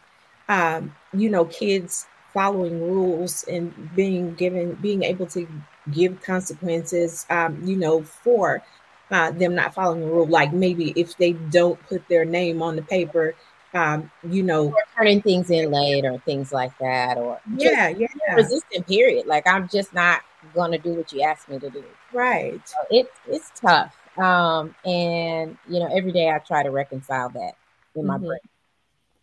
um, 0.49 0.93
you 1.13 1.29
know, 1.29 1.45
kids 1.45 2.07
following 2.33 2.81
rules 2.81 3.43
and 3.43 3.95
being 3.95 4.33
given, 4.35 4.75
being 4.75 5.03
able 5.03 5.27
to 5.27 5.47
give 5.91 6.21
consequences, 6.21 7.25
um, 7.29 7.63
you 7.63 7.75
know, 7.75 8.03
for 8.03 8.63
uh, 9.12 9.32
them 9.32 9.56
not 9.56 9.74
following 9.74 10.02
the 10.02 10.08
rule. 10.08 10.28
Like 10.28 10.54
maybe 10.54 10.93
if 10.95 11.17
they 11.17 11.34
don't 11.34 11.82
put 11.88 12.08
their 12.08 12.26
name 12.26 12.62
on 12.62 12.76
the 12.76 12.82
paper, 12.82 13.36
um, 13.74 14.12
you 14.28 14.43
know, 14.43 14.67
or 14.67 14.84
turning 14.98 15.22
things 15.22 15.50
in 15.50 15.72
late 15.72 16.06
or 16.06 16.17
things 16.19 16.52
like 16.52 16.78
that, 16.80 17.17
or 17.17 17.39
yeah, 17.58 17.89
yeah, 17.89 18.08
resistant. 18.36 18.88
Period. 18.88 19.28
Like 19.28 19.48
I'm 19.48 19.67
just 19.67 19.93
not 19.93 20.22
going 20.54 20.72
to 20.72 20.78
do 20.78 20.93
what 20.93 21.12
you 21.12 21.22
asked 21.22 21.50
me 21.50 21.60
to 21.60 21.69
do. 21.69 21.84
Right. 22.13 22.62
So 22.67 22.78
it 22.89 23.12
it's 23.28 23.52
tough. 23.60 23.95
Um, 24.17 24.76
and 24.86 25.58
you 25.67 25.80
know, 25.80 25.89
every 25.95 26.12
day 26.12 26.30
I 26.30 26.39
try 26.39 26.63
to 26.63 26.72
reconcile 26.72 27.30
that 27.30 27.54
in 27.95 28.06
my 28.06 28.15
mm-hmm. 28.15 28.28
brain. 28.28 28.39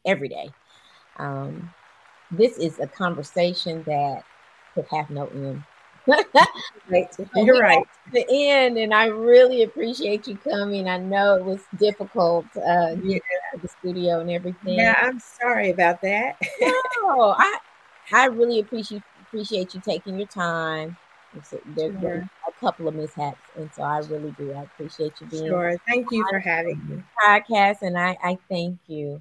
Every 0.05 0.29
day. 0.29 0.51
Um, 1.16 1.72
this 2.31 2.59
is 2.59 2.79
a 2.79 2.87
conversation 2.87 3.83
that 3.85 4.22
could 4.75 4.87
have 4.90 5.11
no 5.11 5.27
end. 5.27 5.64
Right. 6.07 7.09
You're 7.35 7.61
right. 7.61 7.85
The 8.12 8.25
end, 8.31 8.79
and 8.79 8.95
I 8.95 9.07
really 9.07 9.64
appreciate 9.64 10.29
you 10.29 10.37
coming. 10.37 10.88
I 10.88 10.97
know 10.97 11.35
it 11.35 11.45
was 11.45 11.59
difficult, 11.77 12.47
uh, 12.57 12.95
yeah, 13.03 13.19
the 13.61 13.66
studio 13.66 14.21
and 14.21 14.31
everything. 14.31 14.79
Yeah, 14.79 14.95
I'm 15.03 15.19
sorry 15.19 15.71
about 15.71 16.01
that. 16.03 16.40
no, 16.61 17.35
I 17.37 17.59
I 18.12 18.27
really 18.27 18.61
appreciate 18.61 19.03
appreciate 19.23 19.75
you 19.75 19.81
taking 19.81 20.19
your 20.19 20.29
time. 20.29 20.97
There's 21.35 21.49
sure. 21.77 22.01
been 22.01 22.31
a 22.47 22.61
couple 22.61 22.87
of 22.87 22.95
mishaps, 22.95 23.40
and 23.57 23.69
so 23.75 23.83
I 23.83 23.99
really 23.99 24.31
do. 24.38 24.53
I 24.53 24.62
appreciate 24.62 25.14
you 25.21 25.27
being. 25.27 25.49
Sure, 25.49 25.77
thank 25.88 26.07
you 26.12 26.25
for 26.31 26.38
having 26.38 26.81
me. 26.88 27.03
Podcast, 27.27 27.83
and 27.83 27.99
I 27.99 28.16
I 28.23 28.38
thank 28.49 28.79
you. 28.87 29.21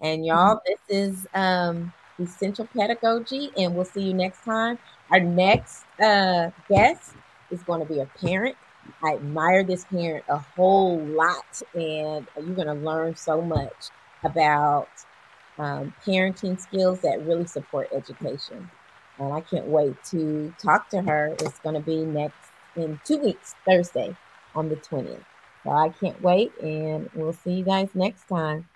And 0.00 0.24
y'all, 0.24 0.56
mm-hmm. 0.56 0.72
this 0.72 0.80
is 0.88 1.26
um 1.34 1.92
Essential 2.18 2.66
Pedagogy, 2.66 3.50
and 3.56 3.74
we'll 3.74 3.84
see 3.84 4.02
you 4.02 4.14
next 4.14 4.44
time. 4.44 4.78
Our 5.12 5.20
next 5.20 5.84
uh, 6.02 6.50
guest 6.70 7.12
is 7.50 7.62
going 7.64 7.86
to 7.86 7.92
be 7.92 8.00
a 8.00 8.06
parent. 8.06 8.56
I 9.04 9.16
admire 9.16 9.62
this 9.62 9.84
parent 9.84 10.24
a 10.26 10.38
whole 10.38 10.98
lot, 11.00 11.60
and 11.74 12.26
you're 12.34 12.54
going 12.54 12.66
to 12.66 12.72
learn 12.72 13.14
so 13.14 13.42
much 13.42 13.90
about 14.24 14.88
um, 15.58 15.92
parenting 16.06 16.58
skills 16.58 17.00
that 17.00 17.20
really 17.26 17.44
support 17.44 17.90
education. 17.94 18.70
And 19.18 19.34
I 19.34 19.42
can't 19.42 19.66
wait 19.66 20.02
to 20.04 20.54
talk 20.56 20.88
to 20.88 21.02
her. 21.02 21.36
It's 21.40 21.58
going 21.58 21.74
to 21.74 21.82
be 21.82 22.06
next 22.06 22.50
in 22.74 22.98
two 23.04 23.18
weeks, 23.18 23.54
Thursday 23.66 24.16
on 24.54 24.70
the 24.70 24.76
20th. 24.76 25.22
So 25.62 25.70
I 25.72 25.90
can't 25.90 26.22
wait, 26.22 26.52
and 26.62 27.10
we'll 27.14 27.34
see 27.34 27.52
you 27.52 27.64
guys 27.64 27.90
next 27.94 28.26
time. 28.28 28.66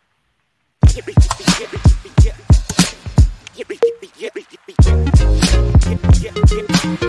Yeah, 5.87 5.97
yeah, 6.21 6.33
yeah, 6.83 7.06